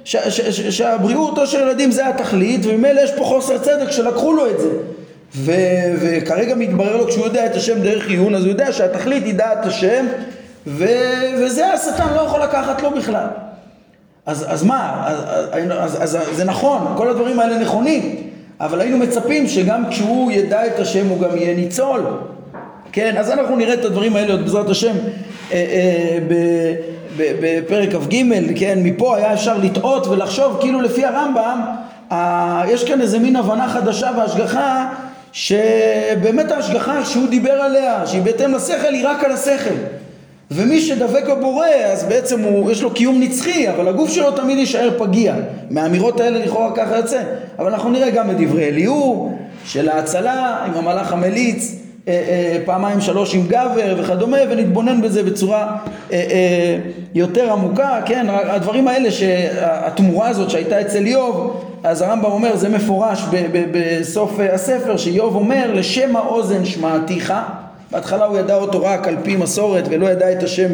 ש, 0.04 0.16
ש, 0.16 0.42
ש, 0.42 0.62
שהבריאות 0.78 1.38
עושר 1.38 1.60
ילדים 1.60 1.92
זה 1.92 2.08
התכלית, 2.08 2.62
וממילא 2.66 3.02
יש 3.02 3.12
פה 3.12 3.24
חוסר 3.24 3.58
צדק 3.58 3.92
שלקחו 3.92 4.34
לו 4.34 4.50
את 4.50 4.60
זה. 4.60 4.70
ו, 5.36 5.52
וכרגע 6.00 6.56
מתברר 6.56 6.98
לו 6.98 7.08
כשהוא 7.08 7.26
יודע 7.26 7.46
את 7.46 7.56
השם 7.56 7.82
דרך 7.82 8.08
עיון, 8.08 8.36
אז 8.36 8.44
הוא 8.44 8.50
יודע 8.50 8.72
שהתכלית 8.72 9.24
היא 9.24 9.34
דעת 9.34 9.66
השם, 9.66 10.06
ו, 10.68 10.86
וזה 11.38 11.74
השטן 11.74 12.14
לא 12.16 12.22
יכול 12.22 12.42
לקחת 12.44 12.82
לו 12.82 12.92
בכלל. 12.92 13.28
אז, 14.26 14.46
אז 14.48 14.64
מה, 14.64 15.04
אז, 15.08 15.20
אז, 15.52 16.04
אז, 16.04 16.16
אז 16.16 16.38
זה 16.38 16.44
נכון, 16.44 16.94
כל 16.98 17.10
הדברים 17.10 17.40
האלה 17.40 17.58
נכונים, 17.58 18.16
אבל 18.60 18.82
היינו 18.82 18.98
מצפים 18.98 19.48
שגם 19.48 19.90
כשהוא 19.90 20.32
ידע 20.32 20.68
את 20.68 20.80
השם 20.80 21.08
הוא 21.08 21.20
גם 21.20 21.38
יהיה 21.38 21.56
ניצול. 21.56 22.02
כן, 22.96 23.18
אז 23.18 23.32
אנחנו 23.32 23.56
נראה 23.56 23.74
את 23.74 23.86
הדברים 23.86 24.16
האלה 24.16 24.32
עוד 24.32 24.42
בעזרת 24.42 24.70
השם 24.70 24.94
אה, 25.52 25.56
אה, 25.56 26.20
בפרק 27.18 27.90
כ"ג, 27.90 28.16
כן, 28.56 28.80
מפה 28.84 29.18
היה 29.18 29.34
אפשר 29.34 29.58
לטעות 29.58 30.08
ולחשוב 30.08 30.58
כאילו 30.62 30.82
לפי 30.82 31.06
הרמב"ם 31.06 31.62
יש 32.68 32.84
כאן 32.84 33.02
איזה 33.02 33.20
מין 33.20 33.36
הבנה 33.36 33.68
חדשה 33.70 34.12
והשגחה 34.18 34.90
שבאמת 35.32 36.52
ההשגחה 36.52 37.06
שהוא 37.06 37.28
דיבר 37.28 37.52
עליה, 37.52 38.08
שהיא 38.08 38.22
בהתאם 38.22 38.54
לשכל, 38.56 38.94
היא 38.94 39.08
רק 39.08 39.24
על 39.24 39.32
השכל. 39.32 39.76
ומי 40.52 40.82
שדבק 40.82 41.30
בבורא, 41.30 41.68
אז 41.68 42.04
בעצם 42.04 42.42
הוא, 42.42 42.72
יש 42.72 42.82
לו 42.82 42.92
קיום 42.92 43.20
נצחי, 43.20 43.70
אבל 43.70 43.88
הגוף 43.88 44.12
שלו 44.12 44.32
תמיד 44.32 44.58
יישאר 44.58 44.90
פגיע. 44.98 45.36
מהאמירות 45.70 46.20
האלה 46.20 46.46
לכאורה 46.46 46.76
ככה 46.76 46.98
יוצא. 46.98 47.22
אבל 47.60 47.74
אנחנו 47.74 47.90
נראה 47.90 48.10
גם 48.10 48.30
את 48.30 48.36
דברי 48.38 48.68
אליהו, 48.68 49.38
של 49.66 49.90
ההצלה, 49.90 50.58
עם 50.66 50.74
המלאך 50.74 51.14
המליץ, 51.14 51.85
פעמיים 52.66 53.02
שלוש 53.02 53.36
עם 53.36 53.48
גבר 53.48 53.96
וכדומה, 53.98 54.38
ונתבונן 54.50 55.02
בזה 55.02 55.24
בצורה 55.24 55.78
אה, 56.12 56.78
יותר 57.16 57.52
עמוקה, 57.52 58.00
כן, 58.06 58.26
הדברים 58.30 58.88
האלה, 58.88 59.12
שהתמורה 59.12 60.28
הזאת 60.28 60.50
שהייתה 60.50 60.82
אצל 60.82 61.06
איוב, 61.06 61.66
אז 61.84 62.02
הרמב"ם 62.02 62.32
אומר, 62.32 62.56
זה 62.56 62.70
מפורש 62.70 63.26
בסוף 63.72 64.40
הספר, 64.54 64.98
שאיוב 64.98 65.36
אומר, 65.36 65.72
לשם 65.74 66.16
האוזן 66.16 66.66
שמעתיך 66.66 67.34
בהתחלה 67.92 68.26
הוא 68.26 68.38
ידע 68.38 68.56
אותו 68.56 68.84
רק 68.84 69.08
על 69.08 69.16
פי 69.24 69.36
מסורת 69.36 69.84
ולא 69.90 70.06
ידע 70.08 70.32
את 70.32 70.44
השם 70.44 70.70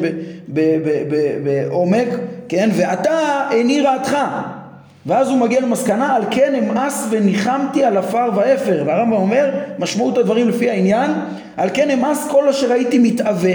בעומק, 0.48 2.08
כן? 2.50 2.70
ועתה 2.74 3.48
איני 3.52 3.82
רעתך. 3.82 4.18
ואז 5.06 5.30
הוא 5.30 5.38
מגיע 5.38 5.60
למסקנה, 5.62 6.16
על 6.16 6.24
כן 6.32 6.56
אמאס 6.56 7.08
וניחמתי 7.10 7.84
על 7.84 7.98
עפר 7.98 8.30
ואפר. 8.36 8.84
והרמב"ם 8.86 9.14
אומר, 9.14 9.50
משמעות 9.80 10.18
הדברים 10.18 10.50
לפי 10.50 10.70
העניין, 10.70 11.12
על 11.58 11.70
כן 11.74 11.90
אמאס 11.90 12.28
כל 12.32 12.50
אשר 12.50 12.72
הייתי 12.72 13.00
מתאווה. 13.00 13.54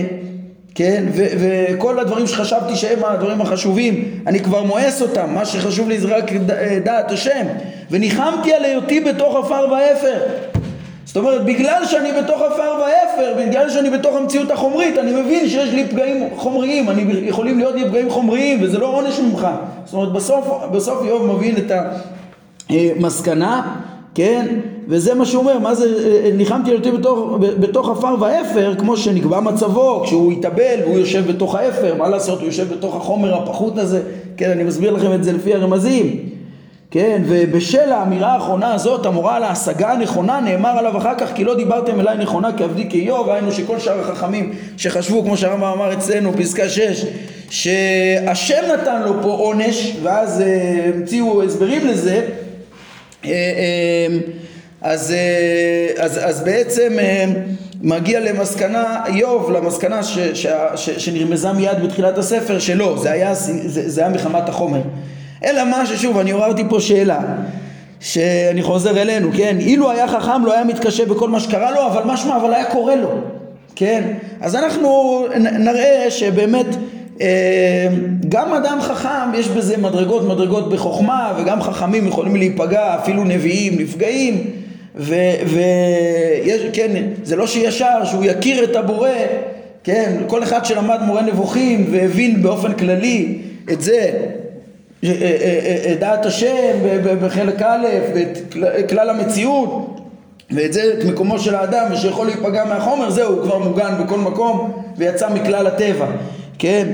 כן, 0.75 1.05
וכל 1.15 1.99
הדברים 1.99 2.27
שחשבתי 2.27 2.77
שהם 2.77 3.05
הדברים 3.05 3.41
החשובים, 3.41 4.05
אני 4.27 4.41
כבר 4.41 4.63
מואס 4.63 5.03
אותם, 5.03 5.35
מה 5.35 5.45
שחשוב 5.45 5.89
לי 5.89 5.99
זה 5.99 6.17
רק 6.17 6.33
דעת 6.85 7.13
השם, 7.13 7.47
וניחמתי 7.91 8.53
על 8.53 8.65
היותי 8.65 9.01
בתוך 9.01 9.37
עפר 9.37 9.67
ואפר, 9.73 10.19
זאת 11.07 11.17
אומרת, 11.17 11.45
בגלל 11.45 11.83
שאני 11.85 12.09
בתוך 12.23 12.43
עפר 12.43 12.73
ואפר, 12.81 13.35
בגלל 13.39 13.71
שאני 13.71 13.91
בתוך 13.91 14.17
המציאות 14.17 14.51
החומרית, 14.51 14.99
אני 14.99 15.23
מבין 15.23 15.49
שיש 15.49 15.69
לי 15.73 15.87
פגעים 15.89 16.25
חומריים, 16.37 16.91
אני 16.91 17.29
יכולים 17.29 17.59
להיות 17.59 17.75
לי 17.75 17.85
פגעים 17.89 18.11
חומריים, 18.11 18.59
וזה 18.63 18.79
לא 18.79 18.87
עונש 18.87 19.21
ממך. 19.21 19.49
זאת 19.85 19.95
אומרת, 19.95 20.13
בסוף, 20.13 20.49
בסוף 20.73 21.05
איוב 21.05 21.27
מבין 21.27 21.57
את 21.57 21.73
המסקנה, 22.71 23.77
כן? 24.15 24.47
וזה 24.89 25.15
מה 25.15 25.25
שהוא 25.25 25.41
אומר, 25.43 25.59
מה 25.59 25.75
זה 25.75 25.87
ניחמתי 26.35 26.75
אותי 26.75 26.91
בתוך, 26.91 27.39
בתוך 27.41 27.89
עפר 27.89 28.15
ואפר, 28.21 28.75
כמו 28.79 28.97
שנקבע 28.97 29.41
מצבו, 29.41 30.03
כשהוא 30.05 30.33
התאבל 30.33 30.79
והוא 30.83 30.99
יושב 30.99 31.27
בתוך 31.29 31.55
האפר, 31.55 31.95
מה 31.95 32.09
לעשות, 32.09 32.39
הוא 32.39 32.47
יושב 32.47 32.75
בתוך 32.75 32.97
החומר 32.97 33.35
הפחות 33.35 33.79
הזה, 33.79 34.03
כן, 34.37 34.51
אני 34.51 34.65
מסביר 34.65 34.91
לכם 34.91 35.13
את 35.13 35.25
זה 35.25 35.33
לפי 35.33 35.55
הרמזים. 35.55 36.36
כן, 36.91 37.23
ובשל 37.27 37.93
האמירה 37.93 38.33
האחרונה 38.33 38.75
הזאת, 38.75 39.07
המורה 39.07 39.37
על 39.37 39.43
ההשגה 39.43 39.93
הנכונה, 39.93 40.41
נאמר 40.41 40.79
עליו 40.79 40.99
אחר 40.99 41.15
כך, 41.19 41.29
כי 41.35 41.45
לא 41.45 41.57
דיברתם 41.57 42.01
אליי 42.01 42.19
נכונה 42.19 42.51
כעבדי 42.59 42.91
כאיוב, 42.91 43.31
היינו 43.31 43.53
שכל 43.53 43.79
שאר 43.79 44.01
החכמים 44.01 44.53
שחשבו, 44.77 45.23
כמו 45.23 45.37
שהרמב"ם 45.37 45.65
אמר 45.65 45.93
אצלנו, 45.93 46.33
פסקה 46.33 46.69
6, 46.69 47.05
שהשם 47.51 48.63
נתן 48.75 49.03
לו 49.03 49.23
פה 49.23 49.29
עונש, 49.29 49.97
ואז 50.03 50.41
אה, 50.41 50.91
המציאו 50.95 51.43
הסברים 51.43 51.87
לזה, 51.87 52.27
אה, 53.25 53.31
אה, 53.31 54.19
אז, 54.83 55.15
אז, 55.99 56.21
אז 56.23 56.45
בעצם 56.45 56.97
מגיע 57.83 58.21
למסקנה, 58.21 59.01
איוב, 59.07 59.51
למסקנה 59.51 60.03
ש, 60.03 60.19
ש, 60.19 60.47
ש, 60.77 60.91
שנרמזה 60.91 61.53
מיד 61.53 61.83
בתחילת 61.85 62.19
הספר, 62.19 62.59
שלא, 62.59 62.99
זה 63.03 63.11
היה, 63.11 63.35
זה, 63.35 63.89
זה 63.89 64.01
היה 64.01 64.11
מחמת 64.11 64.49
החומר. 64.49 64.81
אלא 65.45 65.65
מה 65.65 65.87
ששוב, 65.87 66.19
אני 66.19 66.31
עוררתי 66.31 66.63
פה 66.69 66.81
שאלה, 66.81 67.21
שאני 68.01 68.63
חוזר 68.63 69.03
אלינו, 69.03 69.31
כן? 69.37 69.57
אילו 69.61 69.91
היה 69.91 70.09
חכם 70.09 70.45
לא 70.45 70.53
היה 70.53 70.65
מתקשה 70.65 71.05
בכל 71.05 71.29
מה 71.29 71.41
שקרה 71.41 71.71
לו, 71.71 71.87
אבל 71.87 72.03
משמע, 72.05 72.37
אבל 72.37 72.55
היה 72.55 72.65
קורה 72.65 72.97
לו, 72.97 73.11
כן? 73.77 74.03
אז 74.41 74.55
אנחנו 74.55 75.21
נראה 75.59 76.07
שבאמת 76.11 76.67
אה, 77.21 77.89
גם 78.29 78.53
אדם 78.53 78.79
חכם 78.81 79.35
יש 79.35 79.49
בזה 79.49 79.77
מדרגות 79.77 80.29
מדרגות 80.29 80.73
בחוכמה 80.73 81.33
וגם 81.39 81.63
חכמים 81.63 82.07
יכולים 82.07 82.37
להיפגע 82.37 82.95
אפילו 82.95 83.25
נביאים 83.25 83.81
נפגעים 83.81 84.51
ויש 84.95 86.63
כן 86.73 86.91
זה 87.23 87.37
לא 87.37 87.47
שישר 87.47 88.05
שהוא 88.05 88.25
יכיר 88.25 88.65
את 88.65 88.77
הבורא 88.77 89.11
כן 89.85 90.17
כל 90.27 90.43
אחד 90.43 90.65
שלמד 90.65 90.99
מורה 91.07 91.23
נבוכים 91.23 91.87
והבין 91.91 92.43
באופן 92.43 92.73
כללי 92.73 93.39
את 93.73 93.81
זה 93.81 94.11
דעת 96.01 96.27
השם 96.27 96.77
בחלק 97.23 97.63
א' 97.63 97.87
ואת 98.15 98.89
כלל 98.89 99.11
המציאות 99.11 100.01
ואת 100.51 100.73
זה, 100.73 100.83
את 100.99 101.05
מקומו 101.05 101.39
של 101.39 101.55
האדם 101.55 101.87
ושיכול 101.93 102.27
להיפגע 102.27 102.65
מהחומר, 102.65 103.11
זהו, 103.11 103.33
הוא 103.33 103.43
כבר 103.43 103.59
מוגן 103.59 103.95
בכל 104.05 104.19
מקום 104.19 104.83
ויצא 104.97 105.29
מכלל 105.35 105.67
הטבע, 105.67 106.07
כן? 106.59 106.87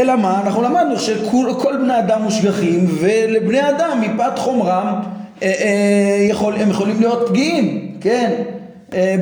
אלא 0.00 0.16
מה? 0.16 0.40
אנחנו 0.44 0.62
למדנו 0.62 0.98
שכל 0.98 1.76
בני 1.82 1.98
אדם 1.98 2.22
מושגחים 2.22 2.86
ולבני 3.00 3.68
אדם 3.68 4.00
מפאת 4.00 4.38
חומרם 4.38 4.94
הם 5.42 6.70
יכולים 6.70 7.00
להיות 7.00 7.28
פגיעים, 7.28 7.90
כן? 8.00 8.30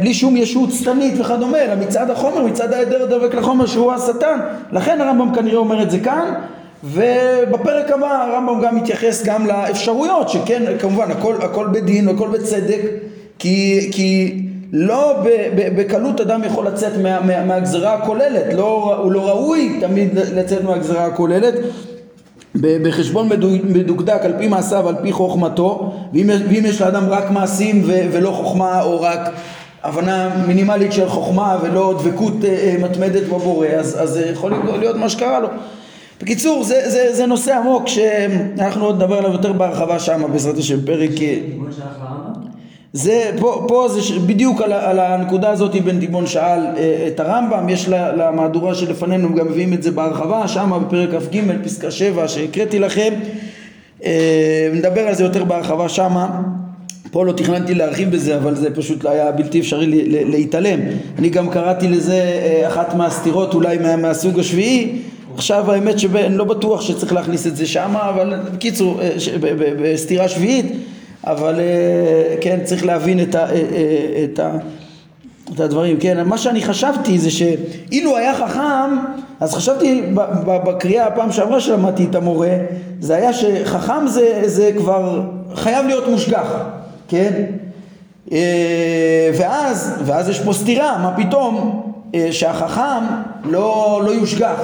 בלי 0.00 0.14
שום 0.14 0.36
ישות 0.36 0.72
שטנית 0.72 1.20
וכדומה, 1.20 1.58
אלא 1.58 1.74
מצד 1.74 2.10
החומר, 2.10 2.42
מצד 2.42 2.72
ההיעדר 2.72 3.02
הדבק 3.02 3.34
לחומר 3.34 3.66
שהוא 3.66 3.92
השטן. 3.92 4.38
לכן 4.72 5.00
הרמב"ם 5.00 5.34
כנראה 5.34 5.58
אומר 5.58 5.82
את 5.82 5.90
זה 5.90 5.98
כאן, 6.00 6.34
ובפרק 6.84 7.90
הבא 7.90 8.22
הרמב"ם 8.22 8.60
גם 8.62 8.76
מתייחס 8.76 9.24
גם 9.24 9.46
לאפשרויות 9.46 10.28
שכן 10.28 10.62
כמובן 10.78 11.10
הכל, 11.10 11.34
הכל 11.40 11.66
בדין 11.72 12.08
והכל 12.08 12.28
בצדק 12.28 12.80
כי, 13.38 13.88
כי 13.92 14.42
לא 14.72 15.22
בקלות 15.76 16.20
אדם 16.20 16.44
יכול 16.44 16.66
לצאת 16.66 16.92
מה, 17.02 17.20
מה, 17.20 17.44
מהגזרה 17.44 17.94
הכוללת. 17.94 18.54
לא, 18.54 18.96
הוא 19.02 19.12
לא 19.12 19.28
ראוי 19.28 19.78
תמיד 19.80 20.14
לצאת 20.14 20.64
מהגזרה 20.64 21.04
הכוללת. 21.04 21.54
בחשבון 22.60 23.28
מדוקדק 23.64 24.20
על 24.22 24.32
פי 24.38 24.48
מעשיו 24.48 24.88
על 24.88 24.94
פי 25.02 25.12
חוכמתו 25.12 25.92
ואם, 26.12 26.30
ואם 26.48 26.62
יש 26.66 26.80
לאדם 26.80 27.04
רק 27.08 27.30
מעשים 27.30 27.82
ו, 27.86 28.00
ולא 28.12 28.30
חוכמה 28.30 28.82
או 28.82 29.00
רק 29.00 29.20
הבנה 29.82 30.44
מינימלית 30.46 30.92
של 30.92 31.08
חוכמה 31.08 31.58
ולא 31.62 31.94
דבקות 31.98 32.44
אה, 32.44 32.48
אה, 32.48 32.76
מתמדת 32.82 33.22
בבורא 33.22 33.66
אז, 33.66 34.02
אז 34.02 34.20
יכול 34.32 34.52
להיות 34.78 34.96
מה 34.96 35.08
שקרה 35.08 35.40
לו 35.40 35.48
בקיצור, 36.22 36.64
זה, 36.64 36.90
זה, 36.90 37.14
זה 37.14 37.26
נושא 37.26 37.56
עמוק 37.56 37.88
שאנחנו 37.88 38.84
עוד 38.84 38.96
נדבר 38.96 39.18
עליו 39.18 39.32
יותר 39.32 39.52
בהרחבה 39.52 39.98
שם 39.98 40.22
בעזרת 40.32 40.58
השם, 40.58 40.86
פרק... 40.86 41.10
זה, 42.92 43.30
פה, 43.38 43.64
פה 43.68 43.88
זה 43.88 44.20
בדיוק 44.26 44.62
על, 44.62 44.72
על 44.72 44.98
הנקודה 44.98 45.50
הזאת 45.50 45.74
בן 45.74 46.00
תיבון 46.00 46.26
שאל 46.26 46.60
אה, 46.76 47.08
את 47.08 47.20
הרמב"ם, 47.20 47.68
יש 47.68 47.88
למהדורה 47.88 48.74
שלפנינו, 48.74 49.34
גם 49.34 49.46
מביאים 49.46 49.72
את 49.72 49.82
זה 49.82 49.90
בהרחבה, 49.90 50.48
שם 50.48 50.72
בפרק 50.86 51.22
כ"ג, 51.22 51.64
פסקה 51.64 51.90
7 51.90 52.28
שהקראתי 52.28 52.78
לכם, 52.78 53.14
אה, 54.04 54.70
נדבר 54.72 55.00
על 55.00 55.14
זה 55.14 55.24
יותר 55.24 55.44
בהרחבה 55.44 55.88
שמה. 55.88 56.40
פה 57.10 57.24
לא 57.24 57.32
תכננתי 57.32 57.74
להרחיב 57.74 58.10
בזה, 58.10 58.36
אבל 58.36 58.54
זה 58.54 58.74
פשוט 58.74 59.04
היה 59.04 59.32
בלתי 59.32 59.60
אפשרי 59.60 59.86
להתעלם. 60.06 60.80
אני 61.18 61.28
גם 61.28 61.50
קראתי 61.50 61.88
לזה 61.88 62.12
אה, 62.12 62.68
אחת 62.68 62.94
מהסתירות 62.94 63.54
אולי 63.54 63.78
מה, 63.78 63.96
מהסוג 63.96 64.38
השביעי, 64.38 64.98
עכשיו 65.36 65.72
האמת 65.72 65.98
שאני 65.98 66.36
לא 66.36 66.44
בטוח 66.44 66.80
שצריך 66.80 67.12
להכניס 67.12 67.46
את 67.46 67.56
זה 67.56 67.66
שם, 67.66 67.96
אבל 67.96 68.34
בקיצור, 68.54 69.00
אה, 69.00 69.10
בסתירה 69.82 70.28
שביעית, 70.28 70.66
אבל 71.26 71.60
אה, 71.60 72.36
כן, 72.40 72.58
צריך 72.64 72.84
להבין 72.84 73.20
את, 73.20 73.34
ה, 73.34 73.50
אה, 73.50 74.24
את, 74.24 74.38
ה, 74.38 74.50
את 75.54 75.60
הדברים, 75.60 75.96
כן, 76.00 76.28
מה 76.28 76.38
שאני 76.38 76.62
חשבתי 76.62 77.18
זה 77.18 77.30
שאילו 77.30 78.16
היה 78.16 78.34
חכם, 78.34 78.96
אז 79.40 79.54
חשבתי 79.54 80.02
בקריאה 80.46 81.06
הפעם 81.06 81.32
שעברה 81.32 81.60
שלמדתי 81.60 82.04
את 82.04 82.14
המורה, 82.14 82.56
זה 83.00 83.16
היה 83.16 83.32
שחכם 83.32 84.06
זה, 84.06 84.42
זה 84.44 84.70
כבר 84.76 85.22
חייב 85.54 85.86
להיות 85.86 86.08
מושגח, 86.08 86.52
כן? 87.08 87.44
ואז, 89.38 90.02
ואז 90.04 90.28
יש 90.28 90.40
פה 90.40 90.52
סתירה, 90.52 90.98
מה 90.98 91.14
פתאום 91.16 91.82
שהחכם 92.30 93.04
לא, 93.44 94.00
לא 94.04 94.10
יושגח 94.10 94.60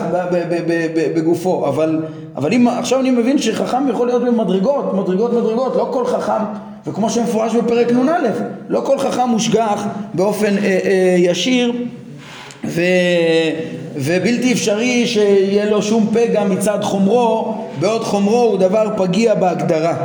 בגופו, 1.15 1.69
אבל, 1.69 2.01
אבל 2.37 2.53
אם 2.53 2.69
עכשיו 2.69 3.01
אני 3.01 3.11
מבין 3.11 3.39
שחכם 3.39 3.89
יכול 3.89 4.07
להיות 4.07 4.23
במדרגות, 4.25 4.95
מדרגות 4.95 5.33
מדרגות, 5.33 5.77
לא 5.77 5.89
כל 5.93 6.07
חכם, 6.07 6.45
וכמו 6.87 7.11
שמפורש 7.11 7.55
בפרק 7.55 7.93
נ"א, 7.93 8.29
לא 8.69 8.81
כל 8.81 8.99
חכם 8.99 9.29
מושגח 9.29 9.87
באופן 10.15 10.59
אה, 10.59 10.79
אה, 10.85 11.17
ישיר 11.19 11.73
ו, 12.65 12.83
ובלתי 13.97 14.53
אפשרי 14.53 15.07
שיהיה 15.07 15.71
לו 15.71 15.83
שום 15.83 16.11
פגע 16.13 16.45
מצד 16.45 16.79
חומרו, 16.83 17.55
בעוד 17.81 18.05
חומרו 18.05 18.43
הוא 18.43 18.59
דבר 18.59 18.89
פגיע 18.97 19.35
בהגדרה. 19.35 19.97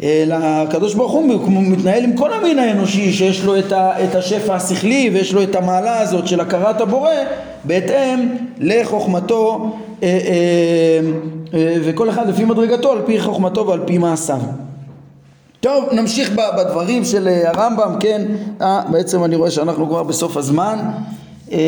לקדוש 0.00 0.94
ברוך 0.94 1.12
הוא 1.12 1.38
מתנהל 1.48 2.04
עם 2.04 2.16
כל 2.16 2.32
המין 2.32 2.58
האנושי 2.58 3.12
שיש 3.12 3.44
לו 3.44 3.58
את, 3.58 3.72
את 3.72 4.14
השפע 4.14 4.54
השכלי 4.54 5.10
ויש 5.12 5.32
לו 5.32 5.42
את 5.42 5.56
המעלה 5.56 6.00
הזאת 6.00 6.26
של 6.26 6.40
הכרת 6.40 6.80
הבורא 6.80 7.10
בהתאם 7.64 8.28
לחוכמתו 8.58 9.76
אה, 10.02 10.08
אה, 10.08 11.00
אה, 11.54 11.76
וכל 11.84 12.10
אחד 12.10 12.28
לפי 12.28 12.44
מדרגתו 12.44 12.92
על 12.92 12.98
פי 13.06 13.20
חוכמתו 13.20 13.66
ועל 13.66 13.80
פי 13.86 13.98
מעשיו. 13.98 14.40
טוב 15.60 15.84
נמשיך 15.92 16.30
בדברים 16.58 17.04
של 17.04 17.28
הרמב"ם 17.44 17.96
כן 18.00 18.22
אה, 18.60 18.82
בעצם 18.90 19.24
אני 19.24 19.36
רואה 19.36 19.50
שאנחנו 19.50 19.88
כבר 19.88 20.02
בסוף 20.02 20.36
הזמן 20.36 20.78
אה, 21.52 21.58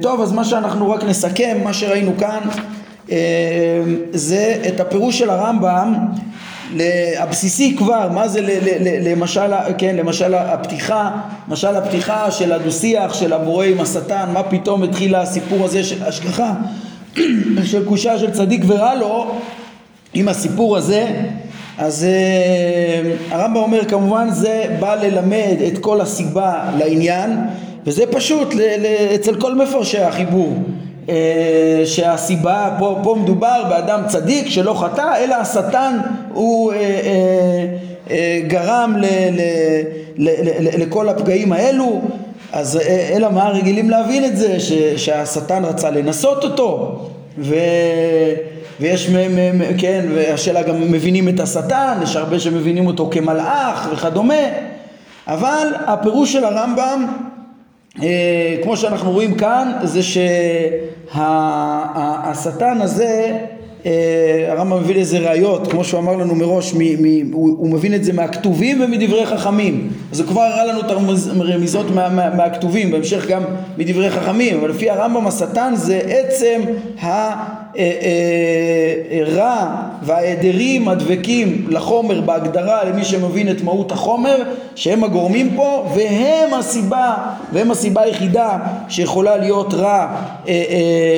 טוב 0.00 0.20
אז 0.20 0.32
מה 0.32 0.44
שאנחנו 0.44 0.90
רק 0.90 1.04
נסכם 1.04 1.58
מה 1.64 1.72
שראינו 1.72 2.12
כאן 2.18 2.40
אה, 3.10 3.16
זה 4.12 4.62
את 4.68 4.80
הפירוש 4.80 5.18
של 5.18 5.30
הרמב"ם 5.30 5.94
הבסיסי 7.18 7.76
כבר, 7.76 8.08
מה 8.12 8.28
זה 8.28 8.40
למשל, 9.02 9.50
כן, 9.78 9.96
למשל 9.96 10.34
הפתיחה, 10.34 11.10
למשל 11.48 11.76
הפתיחה 11.76 12.30
של 12.30 12.52
הדו-שיח 12.52 13.14
של 13.14 13.32
הבורא 13.32 13.64
עם 13.64 13.80
השטן, 13.80 14.28
מה 14.32 14.42
פתאום 14.42 14.82
התחיל 14.82 15.14
הסיפור 15.14 15.64
הזה 15.64 15.84
של 15.84 16.04
השגחה, 16.04 16.54
של 17.70 17.84
קושה 17.84 18.18
של 18.18 18.30
צדיק 18.30 18.62
ורע 18.66 18.94
לו, 18.94 19.34
עם 20.14 20.28
הסיפור 20.28 20.76
הזה, 20.76 21.06
אז 21.78 22.06
uh, 22.06 23.34
הרמב"ם 23.34 23.56
אומר 23.56 23.84
כמובן 23.84 24.28
זה 24.30 24.76
בא 24.80 24.94
ללמד 24.94 25.56
את 25.66 25.78
כל 25.78 26.00
הסיבה 26.00 26.70
לעניין 26.78 27.38
וזה 27.86 28.06
פשוט 28.06 28.54
ל- 28.54 28.60
ל- 28.60 29.14
אצל 29.14 29.40
כל 29.40 29.54
מפרשי 29.54 29.98
החיבור 29.98 30.62
שהסיבה, 31.84 32.70
פה, 32.78 32.98
פה 33.02 33.16
מדובר 33.22 33.64
באדם 33.68 34.00
צדיק 34.08 34.48
שלא 34.48 34.74
חטא, 34.74 35.24
אלא 35.24 35.34
השטן 35.34 35.98
הוא 36.32 36.72
אה, 36.72 36.76
אה, 36.78 37.66
אה, 38.10 38.40
גרם 38.46 38.94
ל, 38.98 39.04
ל, 39.04 39.40
ל, 40.16 40.28
ל, 40.28 40.82
לכל 40.82 41.08
הפגעים 41.08 41.52
האלו, 41.52 42.00
אז 42.52 42.76
אה, 42.76 43.10
אלא 43.16 43.30
מה 43.30 43.48
רגילים 43.48 43.90
להבין 43.90 44.24
את 44.24 44.36
זה, 44.36 44.60
ש, 44.60 44.72
שהשטן 44.96 45.64
רצה 45.64 45.90
לנסות 45.90 46.44
אותו, 46.44 46.98
ו... 47.38 47.54
ויש, 48.80 49.10
כן, 49.78 50.06
והשאלה 50.14 50.62
גם 50.62 50.80
מבינים 50.80 51.28
את 51.28 51.40
השטן, 51.40 51.98
יש 52.02 52.16
הרבה 52.16 52.38
שמבינים 52.38 52.86
אותו 52.86 53.08
כמלאך 53.12 53.88
וכדומה, 53.92 54.42
אבל 55.26 55.68
הפירוש 55.86 56.32
של 56.32 56.44
הרמב"ם 56.44 57.06
אה, 57.08 57.27
כמו 58.62 58.76
שאנחנו 58.76 59.10
רואים 59.10 59.34
כאן 59.34 59.72
זה 59.82 60.02
שהשטן 61.12 62.80
הזה 62.80 63.38
אה, 63.86 64.46
הרמב"ם 64.48 64.80
מביא 64.82 64.94
לזה 64.94 65.18
ראיות, 65.18 65.66
כמו 65.70 65.84
שהוא 65.84 66.00
אמר 66.00 66.16
לנו 66.16 66.34
מראש, 66.34 66.74
מ, 66.74 66.78
מ, 66.78 67.32
הוא, 67.32 67.56
הוא 67.58 67.68
מבין 67.68 67.94
את 67.94 68.04
זה 68.04 68.12
מהכתובים 68.12 68.80
ומדברי 68.80 69.26
חכמים. 69.26 69.90
אז 70.12 70.20
הוא 70.20 70.28
כבר 70.28 70.40
הראה 70.40 70.64
לנו 70.64 70.80
את 70.80 70.90
הרמיזות 70.90 71.90
מה, 71.90 72.08
מה, 72.08 72.34
מהכתובים, 72.34 72.90
בהמשך 72.90 73.26
גם 73.28 73.42
מדברי 73.78 74.10
חכמים, 74.10 74.58
אבל 74.58 74.70
לפי 74.70 74.90
הרמב"ם 74.90 75.26
השטן 75.26 75.72
זה 75.76 76.00
עצם 76.06 76.60
הרע 77.00 77.44
אה, 77.76 77.84
וההיעדרים 80.02 80.88
הדבקים 80.88 81.66
לחומר 81.68 82.20
בהגדרה 82.20 82.84
למי 82.84 83.04
שמבין 83.04 83.50
את 83.50 83.62
מהות 83.62 83.92
החומר, 83.92 84.42
שהם 84.74 85.04
הגורמים 85.04 85.50
פה, 85.56 85.86
והם 85.94 86.54
הסיבה, 86.54 87.14
והם 87.52 87.70
הסיבה 87.70 88.02
היחידה 88.02 88.58
שיכולה 88.88 89.36
להיות 89.36 89.74
רע 89.74 90.16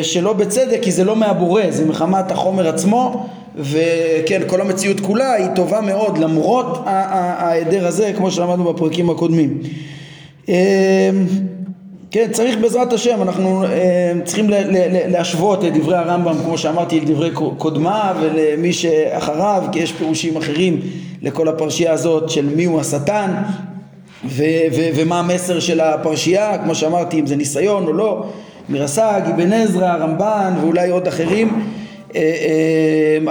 שלא 0.03 0.33
בצדק, 0.33 0.79
כי 0.83 0.93
זה 0.93 1.05
לא 1.05 1.17
מהבורא, 1.17 1.63
זה 1.71 1.87
מחמת 1.87 2.31
החומר 2.31 2.69
עצמו. 2.69 3.27
וכן 3.57 4.43
כל 4.47 4.61
המציאות 4.61 5.01
כולה 5.01 5.33
היא 5.33 5.47
טובה 5.55 5.81
מאוד 5.81 6.19
למרות 6.19 6.83
ההיעדר 6.87 7.87
הזה 7.87 8.13
כמו 8.17 8.31
שלמדנו 8.31 8.73
בפרקים 8.73 9.11
הקודמים 9.11 9.59
כן 12.11 12.29
צריך 12.33 12.59
בעזרת 12.59 12.93
השם 12.93 13.23
אנחנו 13.23 13.65
אמ, 13.65 13.71
צריכים 14.25 14.47
להשוות 15.09 15.65
את 15.65 15.73
דברי 15.75 15.97
הרמב"ם 15.97 16.35
כמו 16.45 16.59
שאמרתי 16.59 17.01
לדברי 17.01 17.31
קודמה 17.59 18.13
ולמי 18.21 18.73
שאחריו 18.73 19.63
כי 19.73 19.79
יש 19.79 19.93
פירושים 19.93 20.37
אחרים 20.37 20.81
לכל 21.23 21.49
הפרשייה 21.49 21.93
הזאת 21.93 22.31
של 22.31 22.47
מי 22.57 22.65
הוא 22.65 22.81
השטן 22.81 23.31
ו- 24.25 24.43
ו- 24.73 24.89
ומה 24.95 25.19
המסר 25.19 25.61
של 25.61 25.81
הפרשייה 25.81 26.59
כמו 26.59 26.75
שאמרתי 26.75 27.21
אם 27.21 27.27
זה 27.27 27.37
ניסיון 27.37 27.87
או 27.87 27.93
לא 27.93 28.25
מרס"ג, 28.69 29.21
אבן 29.35 29.53
עזרא, 29.53 29.87
הרמב"ן 29.87 30.55
ואולי 30.61 30.91
עוד 30.91 31.07
אחרים. 31.07 31.49
אה, 31.49 31.55
אה, 31.55 31.80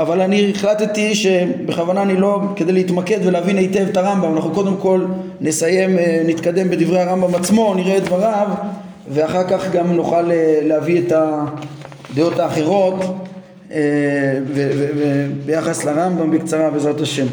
אבל 0.02 0.22
אני 0.22 0.52
החלטתי 0.56 1.16
שבכוונה 1.16 2.02
אני 2.02 2.18
לא, 2.18 2.42
כדי 2.56 2.72
להתמקד 2.72 3.20
ולהבין 3.24 3.58
היטב 3.58 3.86
את 3.92 3.98
הרמב"ם, 3.98 4.36
אנחנו 4.36 4.52
קודם 4.52 4.78
כל 4.78 5.06
נסיים, 5.42 6.00
אה, 6.00 6.22
נתקדם 6.26 6.70
בדברי 6.70 7.00
הרמב"ם 7.00 7.36
עצמו, 7.36 7.74
נראה 7.76 7.98
את 7.98 8.04
דבריו 8.04 8.48
ואחר 9.10 9.44
כך 9.50 9.72
גם 9.72 9.94
נוכל 9.94 10.32
להביא 10.64 11.02
את 11.02 11.14
הדעות 12.12 12.40
האחרות 12.40 12.96
ביחס 15.46 15.86
לרמב"ם 15.86 16.32
בקצרה 16.32 16.70
בעזרת 16.70 17.02
השם. 17.02 17.26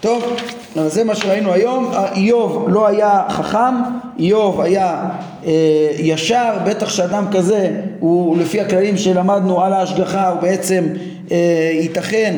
טוב, 0.00 0.36
זה 0.86 1.04
מה 1.04 1.14
שראינו 1.14 1.52
היום, 1.52 1.92
איוב 2.14 2.68
לא 2.68 2.86
היה 2.86 3.22
חכם, 3.28 3.74
איוב 4.18 4.60
היה 4.60 5.04
אה, 5.46 5.52
ישר, 5.98 6.54
בטח 6.66 6.88
שאדם 6.88 7.24
כזה 7.32 7.70
הוא 7.98 8.38
לפי 8.38 8.60
הכללים 8.60 8.96
שלמדנו 8.96 9.62
על 9.62 9.72
ההשגחה 9.72 10.28
הוא 10.28 10.40
בעצם 10.40 10.84
אה, 11.32 11.70
ייתכן 11.80 12.34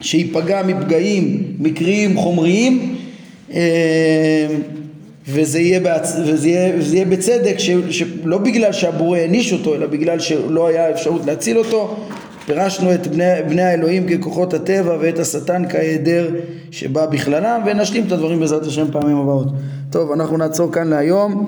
שייפגע 0.00 0.62
מפגעים 0.62 1.42
מקריים 1.58 2.16
חומריים 2.16 2.96
אה, 3.54 4.46
וזה 5.28 5.60
יהיה, 5.60 5.80
בהצ... 5.80 6.16
וזה 6.26 6.48
יהיה, 6.48 6.72
וזה 6.78 6.96
יהיה 6.96 7.06
בצדק 7.06 7.58
ש... 7.58 7.70
שלא 7.90 8.38
בגלל 8.38 8.72
שהבורא 8.72 9.18
העניש 9.18 9.52
אותו 9.52 9.74
אלא 9.74 9.86
בגלל 9.86 10.18
שלא 10.18 10.66
היה 10.66 10.90
אפשרות 10.90 11.26
להציל 11.26 11.58
אותו 11.58 11.96
פירשנו 12.46 12.94
את 12.94 13.06
בני, 13.06 13.24
בני 13.48 13.62
האלוהים 13.62 14.06
ככוחות 14.08 14.54
הטבע 14.54 14.96
ואת 15.00 15.18
השטן 15.18 15.62
כהיעדר 15.68 16.28
שבא 16.70 17.06
בכללם 17.06 17.60
ונשלים 17.66 18.06
את 18.06 18.12
הדברים 18.12 18.40
בעזרת 18.40 18.66
השם 18.66 18.86
פעמים 18.92 19.16
הבאות. 19.16 19.48
טוב 19.90 20.12
אנחנו 20.12 20.36
נעצור 20.36 20.72
כאן 20.72 20.88
להיום 20.88 21.46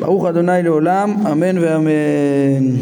ברוך 0.00 0.26
אדוני 0.26 0.62
לעולם 0.62 1.14
אמן 1.32 1.58
ואמן 1.58 2.76